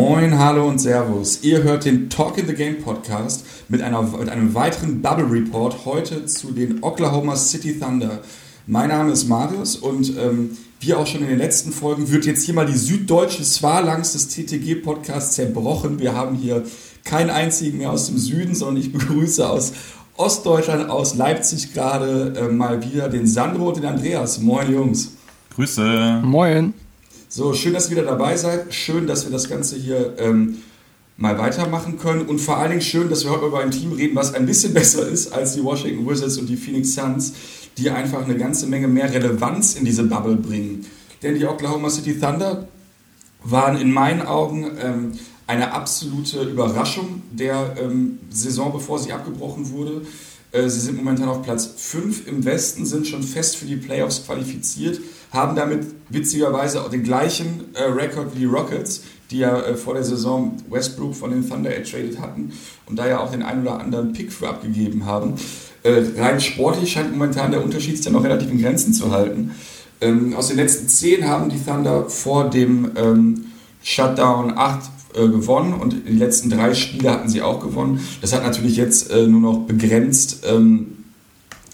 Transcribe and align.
Moin, 0.00 0.38
hallo 0.38 0.66
und 0.66 0.78
Servus. 0.78 1.40
Ihr 1.42 1.62
hört 1.62 1.84
den 1.84 2.08
Talk 2.08 2.38
in 2.38 2.46
the 2.46 2.54
Game 2.54 2.78
Podcast 2.78 3.44
mit, 3.68 3.82
einer, 3.82 4.00
mit 4.00 4.30
einem 4.30 4.54
weiteren 4.54 5.02
Bubble 5.02 5.30
Report 5.30 5.84
heute 5.84 6.24
zu 6.24 6.52
den 6.52 6.82
Oklahoma 6.82 7.36
City 7.36 7.78
Thunder. 7.78 8.20
Mein 8.66 8.88
Name 8.88 9.12
ist 9.12 9.28
Marius 9.28 9.76
und 9.76 10.16
ähm, 10.16 10.56
wie 10.80 10.94
auch 10.94 11.06
schon 11.06 11.20
in 11.20 11.28
den 11.28 11.36
letzten 11.36 11.70
Folgen 11.70 12.10
wird 12.10 12.24
jetzt 12.24 12.46
hier 12.46 12.54
mal 12.54 12.64
die 12.64 12.78
süddeutsche 12.78 13.44
Swalangs 13.44 14.14
des 14.14 14.28
TTG-Podcasts 14.28 15.34
zerbrochen. 15.34 15.98
Wir 15.98 16.14
haben 16.14 16.34
hier 16.34 16.64
keinen 17.04 17.28
einzigen 17.28 17.76
mehr 17.76 17.92
aus 17.92 18.06
dem 18.06 18.16
Süden, 18.16 18.54
sondern 18.54 18.78
ich 18.78 18.92
begrüße 18.94 19.46
aus 19.46 19.74
Ostdeutschland, 20.16 20.88
aus 20.88 21.14
Leipzig 21.14 21.74
gerade 21.74 22.32
äh, 22.38 22.50
mal 22.50 22.82
wieder 22.90 23.10
den 23.10 23.26
Sandro 23.26 23.68
und 23.68 23.76
den 23.76 23.84
Andreas. 23.84 24.40
Moin 24.40 24.72
Jungs. 24.72 25.12
Grüße. 25.54 26.22
Moin. 26.24 26.72
So, 27.32 27.54
schön, 27.54 27.74
dass 27.74 27.84
ihr 27.84 27.92
wieder 27.92 28.02
dabei 28.02 28.36
seid. 28.36 28.74
Schön, 28.74 29.06
dass 29.06 29.24
wir 29.24 29.30
das 29.30 29.48
Ganze 29.48 29.76
hier 29.76 30.14
ähm, 30.18 30.62
mal 31.16 31.38
weitermachen 31.38 31.96
können. 31.96 32.22
Und 32.22 32.40
vor 32.40 32.56
allen 32.56 32.70
Dingen 32.70 32.82
schön, 32.82 33.08
dass 33.08 33.22
wir 33.22 33.30
heute 33.30 33.46
über 33.46 33.60
ein 33.60 33.70
Team 33.70 33.92
reden, 33.92 34.16
was 34.16 34.34
ein 34.34 34.46
bisschen 34.46 34.74
besser 34.74 35.06
ist 35.06 35.32
als 35.32 35.54
die 35.54 35.62
Washington 35.62 36.04
Wizards 36.08 36.38
und 36.38 36.48
die 36.48 36.56
Phoenix 36.56 36.96
Suns, 36.96 37.32
die 37.78 37.88
einfach 37.88 38.24
eine 38.24 38.36
ganze 38.36 38.66
Menge 38.66 38.88
mehr 38.88 39.12
Relevanz 39.14 39.76
in 39.76 39.84
diese 39.84 40.02
Bubble 40.02 40.34
bringen. 40.34 40.84
Denn 41.22 41.36
die 41.38 41.46
Oklahoma 41.46 41.88
City 41.88 42.18
Thunder 42.18 42.66
waren 43.44 43.80
in 43.80 43.92
meinen 43.92 44.22
Augen 44.22 44.68
ähm, 44.82 45.12
eine 45.46 45.72
absolute 45.72 46.42
Überraschung 46.42 47.22
der 47.30 47.76
ähm, 47.80 48.18
Saison, 48.30 48.72
bevor 48.72 48.98
sie 48.98 49.12
abgebrochen 49.12 49.70
wurde. 49.70 50.02
Äh, 50.50 50.68
sie 50.68 50.80
sind 50.80 50.96
momentan 50.96 51.28
auf 51.28 51.42
Platz 51.42 51.70
5 51.76 52.26
im 52.26 52.44
Westen, 52.44 52.86
sind 52.86 53.06
schon 53.06 53.22
fest 53.22 53.56
für 53.56 53.66
die 53.66 53.76
Playoffs 53.76 54.24
qualifiziert, 54.26 55.00
haben 55.32 55.56
damit 55.56 55.86
witzigerweise 56.08 56.82
auch 56.82 56.90
den 56.90 57.02
gleichen 57.02 57.74
äh, 57.74 57.82
Rekord 57.84 58.34
wie 58.34 58.40
die 58.40 58.44
Rockets, 58.46 59.02
die 59.30 59.38
ja 59.38 59.60
äh, 59.60 59.76
vor 59.76 59.94
der 59.94 60.04
Saison 60.04 60.56
Westbrook 60.68 61.14
von 61.14 61.30
den 61.30 61.48
Thunder 61.48 61.74
ertradet 61.74 62.20
hatten 62.20 62.52
und 62.86 62.98
da 62.98 63.06
ja 63.06 63.20
auch 63.20 63.30
den 63.30 63.42
einen 63.42 63.62
oder 63.62 63.80
anderen 63.80 64.12
Pick 64.12 64.32
für 64.32 64.48
abgegeben 64.48 65.06
haben. 65.06 65.34
Äh, 65.82 66.02
rein 66.18 66.40
sportlich 66.40 66.92
scheint 66.92 67.12
momentan 67.12 67.52
der 67.52 67.64
Unterschied 67.64 68.04
dann 68.04 68.12
noch 68.12 68.24
relativ 68.24 68.50
in 68.50 68.60
Grenzen 68.60 68.92
zu 68.92 69.12
halten. 69.12 69.52
Ähm, 70.00 70.34
aus 70.34 70.48
den 70.48 70.56
letzten 70.56 70.88
10 70.88 71.28
haben 71.28 71.48
die 71.48 71.62
Thunder 71.62 72.08
vor 72.08 72.50
dem 72.50 72.90
ähm, 72.96 73.44
Shutdown 73.82 74.56
8 74.56 74.90
äh, 75.14 75.28
gewonnen 75.28 75.74
und 75.74 76.08
die 76.08 76.16
letzten 76.16 76.50
drei 76.50 76.74
Spiele 76.74 77.10
hatten 77.10 77.28
sie 77.28 77.42
auch 77.42 77.60
gewonnen. 77.60 78.00
Das 78.20 78.32
hat 78.32 78.42
natürlich 78.42 78.76
jetzt 78.76 79.10
äh, 79.10 79.26
nur 79.26 79.40
noch 79.40 79.58
begrenzt 79.60 80.44
ähm, 80.46 81.04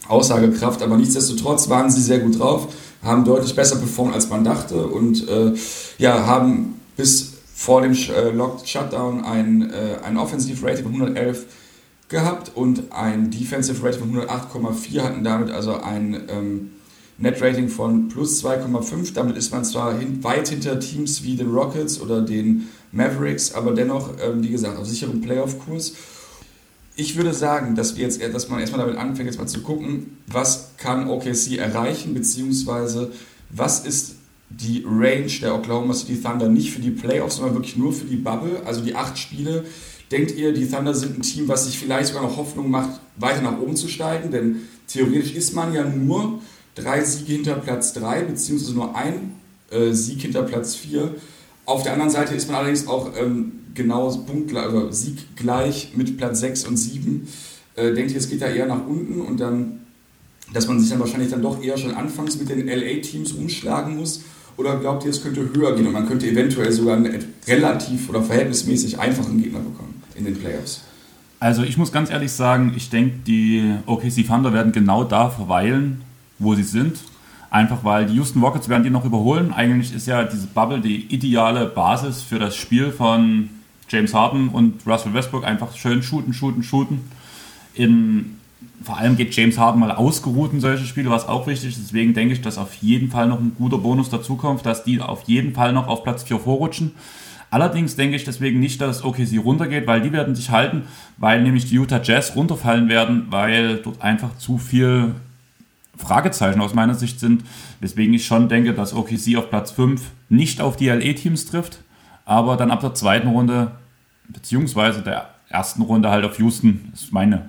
Aussagekraft, 0.08 0.82
aber 0.82 0.96
nichtsdestotrotz 0.96 1.68
waren 1.68 1.90
sie 1.90 2.00
sehr 2.00 2.20
gut 2.20 2.38
drauf, 2.38 2.68
haben 3.06 3.24
deutlich 3.24 3.54
besser 3.54 3.76
performt, 3.76 4.14
als 4.14 4.28
man 4.28 4.44
dachte 4.44 4.86
und 4.86 5.28
äh, 5.28 5.52
ja, 5.98 6.26
haben 6.26 6.80
bis 6.96 7.34
vor 7.54 7.80
dem 7.80 7.92
äh, 7.92 8.30
Locked 8.30 8.68
Shutdown 8.68 9.24
ein, 9.24 9.70
äh, 9.70 10.04
ein 10.04 10.18
Offensive 10.18 10.64
Rating 10.66 10.84
von 10.84 10.92
111 10.92 11.46
gehabt 12.08 12.52
und 12.54 12.92
ein 12.92 13.30
Defensive 13.30 13.82
Rating 13.82 14.00
von 14.00 14.28
108,4 14.28 15.00
hatten 15.00 15.24
damit 15.24 15.50
also 15.50 15.80
ein 15.80 16.20
ähm, 16.28 16.70
Net 17.18 17.40
Rating 17.40 17.68
von 17.68 18.08
plus 18.08 18.44
2,5. 18.44 19.14
Damit 19.14 19.36
ist 19.38 19.52
man 19.52 19.64
zwar 19.64 19.98
hin, 19.98 20.22
weit 20.22 20.48
hinter 20.48 20.78
Teams 20.78 21.22
wie 21.22 21.36
den 21.36 21.50
Rockets 21.50 22.00
oder 22.00 22.20
den 22.20 22.68
Mavericks, 22.92 23.54
aber 23.54 23.72
dennoch, 23.72 24.10
ähm, 24.22 24.42
wie 24.42 24.50
gesagt, 24.50 24.78
auf 24.78 24.86
sicherem 24.86 25.22
Playoff-Kurs. 25.22 25.94
Ich 26.98 27.14
würde 27.16 27.34
sagen, 27.34 27.74
dass, 27.74 27.96
wir 27.96 28.04
jetzt, 28.04 28.22
dass 28.22 28.48
man 28.48 28.58
erstmal 28.58 28.86
damit 28.86 28.98
anfängt, 28.98 29.28
jetzt 29.28 29.38
mal 29.38 29.46
zu 29.46 29.60
gucken, 29.60 30.16
was 30.26 30.70
kann 30.78 31.10
OKC 31.10 31.58
erreichen, 31.58 32.14
beziehungsweise 32.14 33.12
was 33.50 33.80
ist 33.84 34.16
die 34.48 34.82
Range 34.88 35.30
der 35.42 35.54
Oklahoma 35.54 35.92
City 35.92 36.18
Thunder 36.20 36.48
nicht 36.48 36.72
für 36.72 36.80
die 36.80 36.90
Playoffs, 36.90 37.36
sondern 37.36 37.54
wirklich 37.54 37.76
nur 37.76 37.92
für 37.92 38.06
die 38.06 38.16
Bubble, 38.16 38.62
also 38.64 38.80
die 38.80 38.94
acht 38.94 39.18
Spiele. 39.18 39.64
Denkt 40.10 40.34
ihr, 40.36 40.54
die 40.54 40.70
Thunder 40.70 40.94
sind 40.94 41.18
ein 41.18 41.22
Team, 41.22 41.48
was 41.48 41.66
sich 41.66 41.78
vielleicht 41.78 42.08
sogar 42.08 42.22
noch 42.22 42.38
Hoffnung 42.38 42.70
macht, 42.70 43.00
weiter 43.16 43.42
nach 43.42 43.58
oben 43.58 43.76
zu 43.76 43.88
steigen? 43.88 44.30
Denn 44.30 44.62
theoretisch 44.88 45.34
ist 45.34 45.54
man 45.54 45.74
ja 45.74 45.84
nur 45.84 46.40
drei 46.74 47.04
Siege 47.04 47.32
hinter 47.32 47.56
Platz 47.56 47.92
3, 47.92 48.22
beziehungsweise 48.22 48.72
nur 48.72 48.96
ein 48.96 49.32
äh, 49.70 49.92
Sieg 49.92 50.22
hinter 50.22 50.44
Platz 50.44 50.76
4. 50.76 51.14
Auf 51.66 51.82
der 51.82 51.92
anderen 51.92 52.10
Seite 52.10 52.34
ist 52.34 52.46
man 52.46 52.56
allerdings 52.56 52.86
auch 52.86 53.10
ähm, 53.18 53.65
genau 53.76 54.10
punktgleich, 54.10 54.64
also 54.64 54.90
sieggleich 54.90 55.92
mit 55.94 56.16
Platz 56.16 56.40
6 56.40 56.66
und 56.66 56.76
7. 56.76 57.28
Äh, 57.76 57.92
denkt 57.94 58.12
ihr, 58.12 58.18
es 58.18 58.28
geht 58.28 58.42
da 58.42 58.46
eher 58.46 58.66
nach 58.66 58.86
unten 58.86 59.20
und 59.20 59.38
dann, 59.38 59.80
dass 60.52 60.66
man 60.66 60.80
sich 60.80 60.90
dann 60.90 60.98
wahrscheinlich 60.98 61.30
dann 61.30 61.42
doch 61.42 61.62
eher 61.62 61.76
schon 61.76 61.94
anfangs 61.94 62.38
mit 62.38 62.48
den 62.48 62.66
LA-Teams 62.66 63.32
umschlagen 63.32 63.96
muss? 63.96 64.22
Oder 64.56 64.78
glaubt 64.78 65.04
ihr, 65.04 65.10
es 65.10 65.22
könnte 65.22 65.50
höher 65.54 65.76
gehen 65.76 65.86
und 65.86 65.92
man 65.92 66.08
könnte 66.08 66.26
eventuell 66.26 66.72
sogar 66.72 66.96
einen 66.96 67.24
relativ 67.46 68.08
oder 68.08 68.22
verhältnismäßig 68.22 68.98
einfachen 68.98 69.42
Gegner 69.42 69.58
bekommen 69.58 70.02
in 70.14 70.24
den 70.24 70.34
Playoffs? 70.34 70.80
Also 71.38 71.62
ich 71.62 71.76
muss 71.76 71.92
ganz 71.92 72.10
ehrlich 72.10 72.32
sagen, 72.32 72.72
ich 72.74 72.88
denke, 72.88 73.16
die 73.26 73.74
OKC 73.84 74.26
Thunder 74.26 74.54
werden 74.54 74.72
genau 74.72 75.04
da 75.04 75.28
verweilen, 75.28 76.00
wo 76.38 76.54
sie 76.54 76.62
sind. 76.62 76.98
Einfach 77.50 77.84
weil 77.84 78.06
die 78.06 78.14
Houston 78.14 78.42
Rockets 78.42 78.68
werden 78.68 78.82
die 78.82 78.90
noch 78.90 79.04
überholen. 79.04 79.52
Eigentlich 79.52 79.94
ist 79.94 80.06
ja 80.06 80.24
diese 80.24 80.46
Bubble 80.46 80.80
die 80.80 81.06
ideale 81.14 81.66
Basis 81.66 82.22
für 82.22 82.38
das 82.38 82.56
Spiel 82.56 82.90
von 82.90 83.50
James 83.88 84.14
Harden 84.14 84.48
und 84.48 84.86
Russell 84.86 85.14
Westbrook. 85.14 85.44
Einfach 85.44 85.76
schön 85.76 86.02
shooten, 86.02 86.32
shooten, 86.32 86.62
shooten. 86.62 87.00
In, 87.74 88.36
vor 88.82 88.98
allem 88.98 89.16
geht 89.16 89.34
James 89.34 89.58
Harden 89.58 89.80
mal 89.80 89.92
ausgeruht 89.92 90.52
in 90.52 90.60
solche 90.60 90.84
Spiele, 90.84 91.10
was 91.10 91.28
auch 91.28 91.46
wichtig 91.46 91.70
ist. 91.70 91.80
Deswegen 91.82 92.14
denke 92.14 92.34
ich, 92.34 92.40
dass 92.40 92.58
auf 92.58 92.74
jeden 92.74 93.10
Fall 93.10 93.28
noch 93.28 93.40
ein 93.40 93.52
guter 93.56 93.78
Bonus 93.78 94.10
dazukommt, 94.10 94.64
dass 94.66 94.84
die 94.84 95.00
auf 95.00 95.24
jeden 95.26 95.54
Fall 95.54 95.72
noch 95.72 95.86
auf 95.86 96.02
Platz 96.02 96.22
4 96.24 96.38
vorrutschen. 96.38 96.92
Allerdings 97.50 97.96
denke 97.96 98.16
ich 98.16 98.24
deswegen 98.24 98.58
nicht, 98.58 98.80
dass 98.80 99.04
OKC 99.04 99.38
runtergeht, 99.42 99.86
weil 99.86 100.02
die 100.02 100.12
werden 100.12 100.34
sich 100.34 100.50
halten, 100.50 100.82
weil 101.16 101.42
nämlich 101.42 101.66
die 101.66 101.76
Utah 101.76 102.02
Jazz 102.02 102.34
runterfallen 102.34 102.88
werden, 102.88 103.26
weil 103.30 103.76
dort 103.76 104.02
einfach 104.02 104.36
zu 104.36 104.58
viel 104.58 105.14
Fragezeichen 105.96 106.60
aus 106.60 106.74
meiner 106.74 106.94
Sicht 106.94 107.20
sind, 107.20 107.44
weswegen 107.80 108.14
ich 108.14 108.26
schon 108.26 108.48
denke, 108.48 108.74
dass 108.74 108.94
OKC 108.94 109.36
auf 109.36 109.48
Platz 109.48 109.70
5 109.70 110.02
nicht 110.28 110.60
auf 110.60 110.76
die 110.76 110.88
LE-Teams 110.88 111.46
trifft, 111.46 111.78
aber 112.26 112.56
dann 112.56 112.70
ab 112.70 112.80
der 112.80 112.92
zweiten 112.92 113.28
Runde, 113.28 113.70
beziehungsweise 114.28 115.00
der 115.00 115.30
ersten 115.48 115.80
Runde 115.80 116.10
halt 116.10 116.24
auf 116.26 116.38
Houston, 116.38 116.92
ist 116.92 117.12
meine 117.12 117.48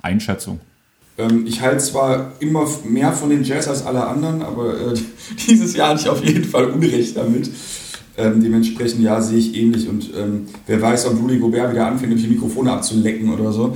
Einschätzung. 0.00 0.60
Ähm, 1.18 1.44
ich 1.46 1.60
halte 1.60 1.78
zwar 1.78 2.32
immer 2.40 2.66
mehr 2.84 3.12
von 3.12 3.28
den 3.28 3.44
Jazz 3.44 3.68
als 3.68 3.84
alle 3.84 4.06
anderen, 4.06 4.40
aber 4.40 4.74
äh, 4.74 4.94
dieses 5.48 5.76
Jahr 5.76 5.90
hatte 5.90 6.02
ich 6.02 6.08
auf 6.08 6.24
jeden 6.24 6.44
Fall 6.44 6.66
Unrecht 6.66 7.16
damit. 7.16 7.50
Ähm, 8.16 8.42
dementsprechend, 8.42 9.02
ja, 9.02 9.20
sehe 9.20 9.38
ich 9.38 9.56
ähnlich. 9.56 9.88
Und 9.88 10.10
ähm, 10.16 10.46
wer 10.66 10.80
weiß, 10.80 11.06
ob 11.06 11.20
Rudy 11.20 11.38
Gobert 11.38 11.72
wieder 11.72 11.86
anfängt, 11.86 12.18
die 12.18 12.28
Mikrofone 12.28 12.70
abzulecken 12.70 13.32
oder 13.32 13.52
so. 13.52 13.74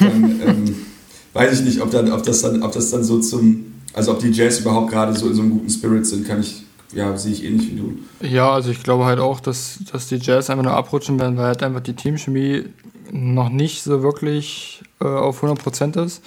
Dann, 0.00 0.40
ähm, 0.44 0.76
weiß 1.32 1.60
ich 1.60 1.64
nicht, 1.64 1.80
ob, 1.80 1.90
dann, 1.90 2.10
ob, 2.10 2.22
das 2.24 2.42
dann, 2.42 2.62
ob 2.62 2.72
das 2.72 2.90
dann 2.90 3.04
so 3.04 3.20
zum, 3.20 3.66
also 3.92 4.12
ob 4.12 4.18
die 4.20 4.30
Jazz 4.30 4.60
überhaupt 4.60 4.90
gerade 4.90 5.14
so 5.14 5.28
in 5.28 5.34
so 5.34 5.42
einem 5.42 5.52
guten 5.52 5.70
Spirit 5.70 6.06
sind, 6.06 6.26
kann 6.26 6.40
ich, 6.40 6.63
ja, 6.94 7.16
sehe 7.16 7.32
ich 7.32 7.44
ähnlich 7.44 7.70
wie 7.70 7.76
du. 7.76 7.98
Ja, 8.20 8.50
also 8.52 8.70
ich 8.70 8.82
glaube 8.82 9.04
halt 9.04 9.18
auch, 9.18 9.40
dass, 9.40 9.78
dass 9.90 10.08
die 10.08 10.16
Jazz 10.16 10.50
einfach 10.50 10.64
nur 10.64 10.74
abrutschen 10.74 11.18
werden, 11.18 11.36
weil 11.36 11.46
halt 11.46 11.62
einfach 11.62 11.80
die 11.80 11.94
Teamchemie 11.94 12.64
noch 13.10 13.48
nicht 13.48 13.82
so 13.82 14.02
wirklich 14.02 14.82
äh, 15.00 15.06
auf 15.06 15.42
100% 15.42 16.04
ist. 16.04 16.22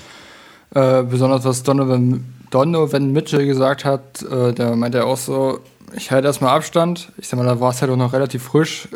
Äh, 0.73 1.03
besonders 1.03 1.45
was 1.45 1.63
Donovan, 1.63 2.25
Donovan 2.49 3.11
Mitchell 3.11 3.45
gesagt 3.45 3.85
hat, 3.85 4.21
äh, 4.23 4.53
der 4.53 4.75
meinte 4.75 5.05
auch 5.05 5.17
so, 5.17 5.59
ich 5.95 6.11
halte 6.11 6.27
erstmal 6.27 6.55
Abstand. 6.55 7.11
Ich 7.17 7.27
sag 7.27 7.37
mal, 7.37 7.45
da 7.45 7.59
war 7.59 7.71
es 7.71 7.81
halt 7.81 7.91
auch 7.91 7.97
noch 7.97 8.13
relativ 8.13 8.43
frisch 8.43 8.89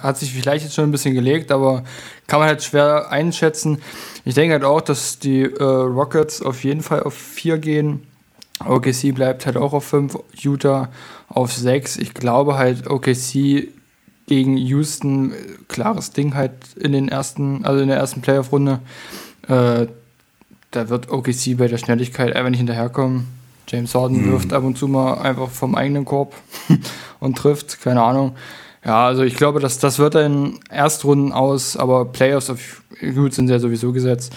hat 0.00 0.16
sich 0.16 0.32
vielleicht 0.32 0.64
jetzt 0.64 0.74
schon 0.74 0.84
ein 0.84 0.90
bisschen 0.90 1.14
gelegt, 1.14 1.52
aber 1.52 1.84
kann 2.26 2.40
man 2.40 2.48
halt 2.48 2.62
schwer 2.62 3.10
einschätzen. 3.10 3.82
Ich 4.24 4.34
denke 4.34 4.54
halt 4.54 4.64
auch, 4.64 4.80
dass 4.80 5.18
die 5.18 5.42
äh, 5.42 5.62
Rockets 5.62 6.42
auf 6.42 6.64
jeden 6.64 6.82
Fall 6.82 7.02
auf 7.02 7.14
4 7.14 7.58
gehen. 7.58 8.06
OKC 8.66 9.14
bleibt 9.14 9.46
halt 9.46 9.56
auch 9.56 9.72
auf 9.72 9.84
5, 9.84 10.18
Utah 10.34 10.88
auf 11.28 11.52
6. 11.52 11.96
Ich 11.98 12.14
glaube 12.14 12.56
halt, 12.56 12.88
OKC 12.88 13.68
gegen 14.26 14.56
Houston, 14.56 15.32
klares 15.68 16.10
Ding 16.12 16.34
halt 16.34 16.52
in 16.76 16.92
den 16.92 17.08
ersten, 17.08 17.64
also 17.64 17.80
in 17.82 17.88
der 17.88 17.98
ersten 17.98 18.20
Playoff-Runde. 18.20 18.80
Äh, 19.48 19.86
da 20.70 20.88
wird 20.88 21.10
OKC 21.10 21.56
bei 21.56 21.68
der 21.68 21.78
Schnelligkeit 21.78 22.34
einfach 22.34 22.50
nicht 22.50 22.58
hinterherkommen. 22.58 23.26
James 23.68 23.94
Harden 23.94 24.26
mhm. 24.26 24.32
wirft 24.32 24.52
ab 24.52 24.64
und 24.64 24.76
zu 24.76 24.88
mal 24.88 25.14
einfach 25.14 25.48
vom 25.48 25.74
eigenen 25.74 26.04
Korb 26.04 26.34
und 27.20 27.38
trifft, 27.38 27.80
keine 27.82 28.02
Ahnung. 28.02 28.34
Ja, 28.84 29.06
also 29.06 29.22
ich 29.22 29.36
glaube, 29.36 29.60
dass 29.60 29.78
das 29.78 29.98
wird 29.98 30.16
in 30.16 30.58
Erstrunden 30.68 31.32
aus, 31.32 31.76
aber 31.76 32.06
Playoffs 32.06 32.50
auf 32.50 32.82
gut 33.14 33.34
sind 33.34 33.48
ja 33.48 33.58
sowieso 33.58 33.92
gesetzt. 33.92 34.32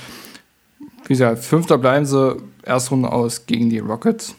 Wie 1.05 1.13
gesagt, 1.13 1.39
Fünfter 1.39 1.77
bleiben 1.77 2.05
sie, 2.05 2.37
Erstrunden 2.65 3.05
aus 3.05 3.45
gegen 3.45 3.69
die 3.69 3.79
Rockets. 3.79 4.35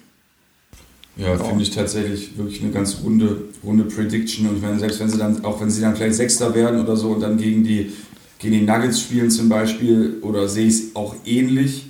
Ja, 1.16 1.28
ja. 1.28 1.38
finde 1.38 1.62
ich 1.62 1.70
tatsächlich 1.70 2.36
wirklich 2.36 2.62
eine 2.62 2.72
ganz 2.72 2.98
runde, 3.02 3.44
runde 3.64 3.84
Prediction. 3.84 4.48
Und 4.48 4.62
wenn, 4.62 4.78
selbst 4.78 5.00
wenn 5.00 5.08
sie 5.08 5.16
dann, 5.16 5.44
auch 5.44 5.60
wenn 5.60 5.70
sie 5.70 5.80
dann 5.80 5.96
vielleicht 5.96 6.16
Sechster 6.16 6.54
werden 6.54 6.80
oder 6.80 6.96
so 6.96 7.10
und 7.10 7.20
dann 7.20 7.38
gegen 7.38 7.64
die, 7.64 7.92
gegen 8.38 8.52
die 8.54 8.60
Nuggets 8.60 9.00
spielen 9.00 9.30
zum 9.30 9.48
Beispiel, 9.48 10.18
oder 10.20 10.46
sehe 10.48 10.66
ich 10.66 10.74
es 10.74 10.96
auch 10.96 11.14
ähnlich, 11.24 11.86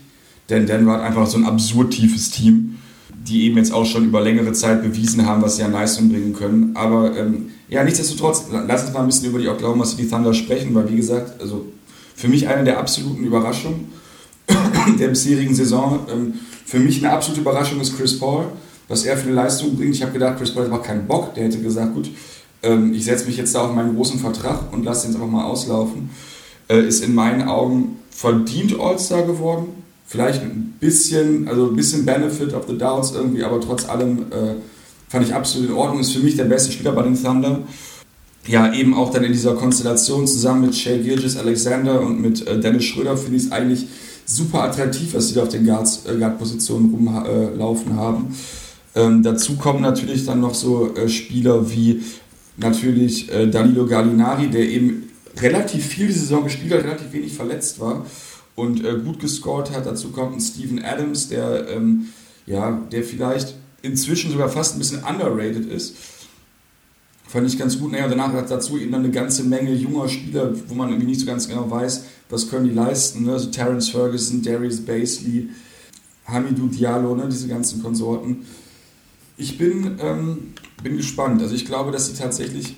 denn 0.48 0.66
Denver 0.66 0.92
hat 0.92 1.02
einfach 1.02 1.26
so 1.26 1.38
ein 1.38 1.44
absurd 1.44 1.92
tiefes 1.92 2.30
Team, 2.30 2.78
die 3.10 3.44
eben 3.46 3.56
jetzt 3.56 3.72
auch 3.72 3.84
schon 3.84 4.04
über 4.04 4.20
längere 4.20 4.52
Zeit 4.52 4.82
bewiesen 4.82 5.26
haben, 5.26 5.42
was 5.42 5.56
sie 5.56 5.64
an 5.64 5.72
Leistung 5.72 6.08
bringen 6.08 6.32
können. 6.32 6.76
Aber 6.76 7.16
ähm, 7.16 7.50
ja, 7.68 7.82
nichtsdestotrotz, 7.82 8.44
lass 8.52 8.84
uns 8.84 8.92
mal 8.92 9.00
ein 9.00 9.06
bisschen 9.06 9.30
über 9.30 9.40
die 9.40 9.48
Oklahoma 9.48 9.84
City 9.84 10.08
Thunder 10.08 10.32
sprechen, 10.34 10.72
weil 10.72 10.88
wie 10.88 10.96
gesagt, 10.96 11.40
also 11.40 11.66
für 12.14 12.28
mich 12.28 12.46
eine 12.46 12.62
der 12.62 12.78
absoluten 12.78 13.24
Überraschungen 13.24 13.95
der 14.98 15.08
bisherigen 15.08 15.54
Saison. 15.54 16.00
Ähm, 16.12 16.34
für 16.64 16.78
mich 16.78 17.04
eine 17.04 17.12
absolute 17.12 17.40
Überraschung 17.40 17.80
ist 17.80 17.96
Chris 17.96 18.18
Paul, 18.18 18.46
was 18.88 19.04
er 19.04 19.16
für 19.16 19.26
eine 19.26 19.34
Leistung 19.34 19.76
bringt. 19.76 19.94
Ich 19.94 20.02
habe 20.02 20.12
gedacht, 20.12 20.38
Chris 20.38 20.52
Paul 20.52 20.64
hat 20.64 20.72
einfach 20.72 20.86
keinen 20.86 21.06
Bock. 21.06 21.34
Der 21.34 21.44
hätte 21.44 21.58
gesagt, 21.58 21.94
gut, 21.94 22.10
ähm, 22.62 22.92
ich 22.92 23.04
setze 23.04 23.26
mich 23.26 23.36
jetzt 23.36 23.54
da 23.54 23.62
auf 23.62 23.74
meinen 23.74 23.94
großen 23.94 24.18
Vertrag 24.18 24.72
und 24.72 24.84
lasse 24.84 25.02
den 25.02 25.12
jetzt 25.12 25.20
einfach 25.20 25.32
mal 25.32 25.44
auslaufen. 25.44 26.10
Äh, 26.68 26.86
ist 26.86 27.04
in 27.04 27.14
meinen 27.14 27.48
Augen 27.48 27.98
verdient 28.10 28.78
All-Star 28.78 29.22
geworden. 29.22 29.66
Vielleicht 30.06 30.42
ein 30.42 30.74
bisschen, 30.80 31.48
also 31.48 31.68
ein 31.68 31.76
bisschen 31.76 32.04
Benefit 32.04 32.54
of 32.54 32.66
the 32.68 32.78
Doubts 32.78 33.12
irgendwie, 33.12 33.44
aber 33.44 33.60
trotz 33.60 33.88
allem 33.88 34.26
äh, 34.30 34.54
fand 35.08 35.26
ich 35.26 35.34
absolut 35.34 35.70
in 35.70 35.74
Ordnung. 35.74 36.00
Ist 36.00 36.12
für 36.12 36.20
mich 36.20 36.36
der 36.36 36.44
beste 36.44 36.72
Spieler 36.72 36.92
bei 36.92 37.02
den 37.02 37.20
Thunder. 37.20 37.60
Ja, 38.46 38.72
eben 38.72 38.94
auch 38.94 39.10
dann 39.10 39.24
in 39.24 39.32
dieser 39.32 39.54
Konstellation 39.54 40.26
zusammen 40.26 40.62
mit 40.62 40.76
Shea 40.76 40.98
Gilgis 40.98 41.36
Alexander 41.36 42.00
und 42.00 42.20
mit 42.20 42.46
äh, 42.46 42.60
Dennis 42.60 42.84
Schröder 42.84 43.16
finde 43.16 43.38
ich 43.38 43.46
es 43.46 43.52
eigentlich 43.52 43.86
super 44.26 44.64
attraktiv, 44.64 45.14
was 45.14 45.28
sie 45.28 45.34
da 45.34 45.44
auf 45.44 45.48
den 45.48 45.64
Guards, 45.64 46.04
äh, 46.04 46.16
Guard-Positionen 46.16 46.90
rumlaufen 46.90 47.92
äh, 47.92 47.94
haben. 47.94 48.36
Ähm, 48.94 49.22
dazu 49.22 49.56
kommen 49.56 49.80
natürlich 49.80 50.26
dann 50.26 50.40
noch 50.40 50.54
so 50.54 50.94
äh, 50.94 51.08
Spieler 51.08 51.70
wie 51.70 52.02
natürlich 52.56 53.32
äh, 53.32 53.46
Danilo 53.46 53.86
Gallinari, 53.86 54.48
der 54.48 54.68
eben 54.68 55.10
relativ 55.38 55.86
viel 55.86 56.08
die 56.08 56.12
Saison 56.12 56.44
gespielt 56.44 56.72
hat, 56.72 56.84
relativ 56.84 57.12
wenig 57.12 57.32
verletzt 57.32 57.78
war 57.80 58.06
und 58.54 58.84
äh, 58.84 58.98
gut 59.04 59.20
gescored 59.20 59.70
hat. 59.70 59.86
Dazu 59.86 60.10
kommt 60.10 60.36
ein 60.36 60.40
Steven 60.40 60.82
Adams, 60.82 61.28
der, 61.28 61.68
ähm, 61.68 62.08
ja, 62.46 62.80
der 62.90 63.04
vielleicht 63.04 63.54
inzwischen 63.82 64.32
sogar 64.32 64.48
fast 64.48 64.74
ein 64.74 64.78
bisschen 64.78 65.02
underrated 65.04 65.70
ist. 65.70 65.94
Fand 67.28 67.46
ich 67.46 67.58
ganz 67.58 67.78
gut. 67.78 67.92
Naja, 67.92 68.08
danach 68.08 68.32
hat 68.32 68.50
dazu 68.50 68.78
eben 68.78 68.92
dann 68.92 69.02
eine 69.02 69.12
ganze 69.12 69.42
Menge 69.44 69.72
junger 69.72 70.08
Spieler, 70.08 70.52
wo 70.68 70.74
man 70.74 70.88
irgendwie 70.88 71.08
nicht 71.08 71.20
so 71.20 71.26
ganz 71.26 71.48
genau 71.48 71.70
weiß, 71.70 72.04
was 72.28 72.50
können 72.50 72.68
die 72.68 72.74
leisten. 72.74 73.24
Ne? 73.24 73.32
Also 73.32 73.50
Terence 73.50 73.90
Ferguson, 73.90 74.42
Darius 74.42 74.80
Basley, 74.80 75.48
Hamidou 76.26 76.68
Diallo, 76.68 77.14
ne? 77.14 77.28
diese 77.30 77.48
ganzen 77.48 77.82
Konsorten. 77.82 78.46
Ich 79.36 79.58
bin, 79.58 79.96
ähm, 80.00 80.54
bin 80.82 80.96
gespannt. 80.96 81.42
Also 81.42 81.54
ich 81.54 81.66
glaube, 81.66 81.92
dass 81.92 82.06
sie 82.06 82.14
tatsächlich 82.14 82.76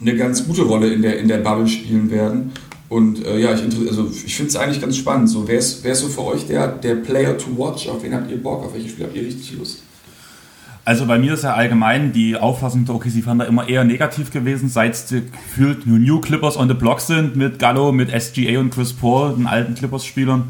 eine 0.00 0.16
ganz 0.16 0.46
gute 0.46 0.62
Rolle 0.62 0.92
in 0.92 1.02
der, 1.02 1.18
in 1.18 1.28
der 1.28 1.38
Bubble 1.38 1.66
spielen 1.66 2.10
werden. 2.10 2.52
Und 2.88 3.24
äh, 3.24 3.40
ja, 3.40 3.52
ich, 3.52 3.62
also 3.88 4.10
ich 4.10 4.36
finde 4.36 4.50
es 4.50 4.56
eigentlich 4.56 4.80
ganz 4.80 4.96
spannend. 4.96 5.28
So, 5.28 5.48
wer 5.48 5.58
ist, 5.58 5.82
wer 5.82 5.92
ist 5.92 6.00
so 6.00 6.08
für 6.08 6.24
euch 6.24 6.46
der, 6.46 6.68
der 6.68 6.96
Player 6.96 7.36
to 7.36 7.56
watch? 7.56 7.88
Auf 7.88 8.02
wen 8.02 8.14
habt 8.14 8.30
ihr 8.30 8.40
Bock? 8.40 8.64
Auf 8.64 8.74
welche 8.74 8.88
Spiele 8.88 9.08
habt 9.08 9.16
ihr 9.16 9.24
richtig 9.24 9.58
Lust? 9.58 9.82
Also 10.86 11.06
bei 11.06 11.18
mir 11.18 11.34
ist 11.34 11.42
ja 11.42 11.54
allgemein 11.54 12.12
die 12.12 12.36
Auffassung 12.36 12.84
der 12.84 12.94
OKC 12.94 13.24
Thunder 13.24 13.44
immer 13.48 13.68
eher 13.68 13.82
negativ 13.82 14.30
gewesen, 14.30 14.68
seit 14.68 14.94
es 14.94 15.08
gefühlt 15.08 15.84
nur 15.84 15.98
New 15.98 16.20
Clippers 16.20 16.56
on 16.56 16.68
the 16.68 16.74
Block 16.74 17.00
sind 17.00 17.34
mit 17.34 17.58
Gallo, 17.58 17.90
mit 17.90 18.08
SGA 18.08 18.60
und 18.60 18.70
Chris 18.70 18.92
Paul, 18.92 19.34
den 19.34 19.48
alten 19.48 19.74
Clippers-Spielern, 19.74 20.44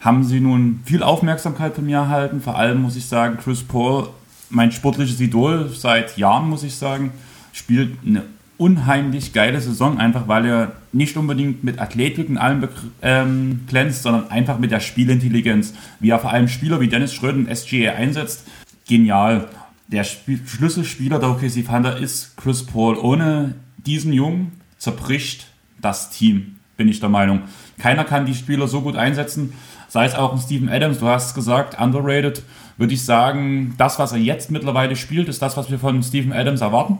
haben 0.00 0.24
sie 0.24 0.40
nun 0.40 0.80
viel 0.84 1.04
Aufmerksamkeit 1.04 1.76
von 1.76 1.86
mir 1.86 1.98
erhalten. 1.98 2.40
Vor 2.40 2.58
allem 2.58 2.82
muss 2.82 2.96
ich 2.96 3.06
sagen, 3.06 3.36
Chris 3.36 3.62
Paul, 3.62 4.08
mein 4.50 4.72
sportliches 4.72 5.20
Idol 5.20 5.70
seit 5.72 6.18
Jahren, 6.18 6.50
muss 6.50 6.64
ich 6.64 6.74
sagen, 6.74 7.12
spielt 7.52 7.96
eine 8.04 8.24
unheimlich 8.58 9.32
geile 9.32 9.60
Saison, 9.60 9.98
einfach 9.98 10.26
weil 10.26 10.46
er 10.46 10.72
nicht 10.90 11.16
unbedingt 11.16 11.62
mit 11.62 11.78
Athletik 11.78 12.28
und 12.28 12.38
allem 12.38 12.66
ähm, 13.02 13.60
glänzt, 13.68 14.02
sondern 14.02 14.32
einfach 14.32 14.58
mit 14.58 14.72
der 14.72 14.80
Spielintelligenz. 14.80 15.74
Wie 16.00 16.10
er 16.10 16.18
vor 16.18 16.32
allem 16.32 16.48
Spieler 16.48 16.80
wie 16.80 16.88
Dennis 16.88 17.14
Schröder 17.14 17.36
und 17.36 17.56
SGA 17.56 17.92
einsetzt, 17.92 18.48
genial 18.88 19.46
der 19.88 20.04
Spiel 20.04 20.40
Schlüsselspieler 20.46 21.18
der 21.18 21.30
OKC 21.30 21.64
Thunder 21.64 21.96
ist 21.96 22.36
Chris 22.36 22.64
Paul. 22.64 22.96
Ohne 22.96 23.54
diesen 23.78 24.12
Jungen 24.12 24.60
zerbricht 24.78 25.46
das 25.80 26.10
Team, 26.10 26.56
bin 26.76 26.88
ich 26.88 27.00
der 27.00 27.08
Meinung. 27.08 27.42
Keiner 27.78 28.04
kann 28.04 28.26
die 28.26 28.34
Spieler 28.34 28.66
so 28.68 28.80
gut 28.80 28.96
einsetzen, 28.96 29.52
sei 29.88 30.06
es 30.06 30.14
auch 30.14 30.32
ein 30.32 30.38
Steven 30.38 30.68
Adams, 30.68 30.98
du 30.98 31.06
hast 31.06 31.28
es 31.28 31.34
gesagt, 31.34 31.80
underrated, 31.80 32.42
würde 32.76 32.94
ich 32.94 33.04
sagen, 33.04 33.74
das, 33.78 33.98
was 33.98 34.12
er 34.12 34.18
jetzt 34.18 34.50
mittlerweile 34.50 34.96
spielt, 34.96 35.28
ist 35.28 35.40
das, 35.40 35.56
was 35.56 35.70
wir 35.70 35.78
von 35.78 36.02
Steven 36.02 36.32
Adams 36.32 36.60
erwarten. 36.60 36.98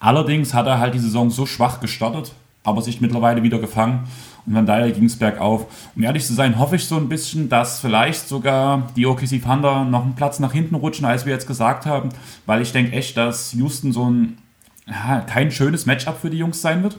Allerdings 0.00 0.54
hat 0.54 0.66
er 0.66 0.80
halt 0.80 0.94
die 0.94 0.98
Saison 0.98 1.30
so 1.30 1.46
schwach 1.46 1.80
gestartet, 1.80 2.32
aber 2.64 2.82
sich 2.82 3.00
mittlerweile 3.00 3.42
wieder 3.42 3.58
gefangen 3.58 4.06
und 4.46 4.54
von 4.54 4.66
daher 4.66 4.90
ging 4.90 5.04
es 5.04 5.16
bergauf. 5.16 5.66
Um 5.94 6.02
ehrlich 6.02 6.26
zu 6.26 6.34
sein, 6.34 6.58
hoffe 6.58 6.76
ich 6.76 6.84
so 6.84 6.96
ein 6.96 7.08
bisschen, 7.08 7.48
dass 7.48 7.80
vielleicht 7.80 8.28
sogar 8.28 8.88
die 8.96 9.06
OKC 9.06 9.42
Thunder 9.42 9.84
noch 9.84 10.02
einen 10.02 10.14
Platz 10.14 10.40
nach 10.40 10.52
hinten 10.52 10.74
rutschen, 10.74 11.04
als 11.04 11.26
wir 11.26 11.32
jetzt 11.32 11.46
gesagt 11.46 11.86
haben, 11.86 12.08
weil 12.46 12.60
ich 12.62 12.72
denke 12.72 12.92
echt, 12.92 13.16
dass 13.16 13.52
Houston 13.52 13.92
so 13.92 14.10
ein 14.10 14.38
ja, 14.86 15.20
kein 15.20 15.50
schönes 15.52 15.86
Matchup 15.86 16.20
für 16.20 16.30
die 16.30 16.38
Jungs 16.38 16.60
sein 16.60 16.82
wird. 16.82 16.98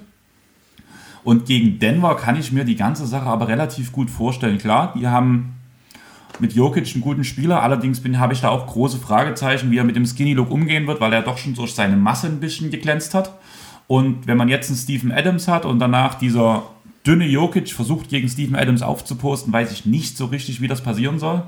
Und 1.26 1.46
gegen 1.46 1.80
Denver 1.80 2.16
kann 2.16 2.38
ich 2.38 2.52
mir 2.52 2.66
die 2.66 2.76
ganze 2.76 3.06
Sache 3.08 3.26
aber 3.26 3.48
relativ 3.48 3.92
gut 3.92 4.10
vorstellen. 4.10 4.58
Klar, 4.58 4.94
die 4.98 5.08
haben 5.08 5.56
mit 6.40 6.54
Jokic 6.54 6.94
einen 6.94 7.02
guten 7.02 7.24
Spieler, 7.24 7.62
allerdings 7.62 8.02
habe 8.18 8.34
ich 8.34 8.42
da 8.42 8.50
auch 8.50 8.68
große 8.68 8.98
Fragezeichen, 8.98 9.70
wie 9.72 9.78
er 9.78 9.84
mit 9.84 9.96
dem 9.96 10.06
Skinny-Look 10.06 10.50
umgehen 10.50 10.88
wird, 10.88 11.00
weil 11.00 11.14
er 11.14 11.22
doch 11.22 11.38
schon 11.38 11.54
durch 11.54 11.76
seine 11.76 11.96
Masse 11.96 12.28
ein 12.28 12.40
bisschen 12.40 12.72
geglänzt 12.72 13.14
hat. 13.14 13.38
Und 13.88 14.28
wenn 14.28 14.38
man 14.38 14.50
jetzt 14.50 14.70
einen 14.70 14.78
Steven 14.78 15.12
Adams 15.12 15.48
hat 15.48 15.66
und 15.66 15.80
danach 15.80 16.16
dieser 16.16 16.64
dünne 17.06 17.26
Jokic 17.26 17.70
versucht 17.70 18.10
gegen 18.10 18.30
Steven 18.30 18.56
Adams 18.56 18.82
aufzuposten, 18.82 19.52
weiß 19.52 19.72
ich 19.72 19.86
nicht 19.86 20.18
so 20.18 20.26
richtig, 20.26 20.62
wie 20.62 20.68
das 20.68 20.82
passieren 20.82 21.20
soll. 21.20 21.44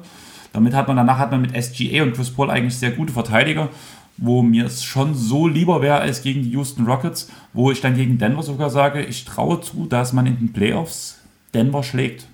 Damit 0.53 0.73
hat 0.73 0.87
man 0.87 0.97
danach 0.97 1.17
hat 1.17 1.31
man 1.31 1.41
mit 1.41 1.51
SGA 1.51 2.03
und 2.03 2.13
Chris 2.13 2.31
Paul 2.31 2.49
eigentlich 2.49 2.75
sehr 2.75 2.91
gute 2.91 3.13
Verteidiger, 3.13 3.69
wo 4.17 4.41
mir 4.41 4.65
es 4.65 4.83
schon 4.83 5.13
so 5.13 5.47
lieber 5.47 5.81
wäre 5.81 5.97
als 5.97 6.21
gegen 6.21 6.43
die 6.43 6.51
Houston 6.51 6.85
Rockets, 6.85 7.29
wo 7.53 7.71
ich 7.71 7.81
dann 7.81 7.95
gegen 7.95 8.17
Denver 8.17 8.43
sogar 8.43 8.69
sage, 8.69 9.03
ich 9.03 9.25
traue 9.25 9.59
zu, 9.61 9.85
dass 9.85 10.13
man 10.13 10.25
in 10.25 10.37
den 10.37 10.53
Playoffs 10.53 11.19
Denver 11.53 11.83
schlägt. 11.83 12.27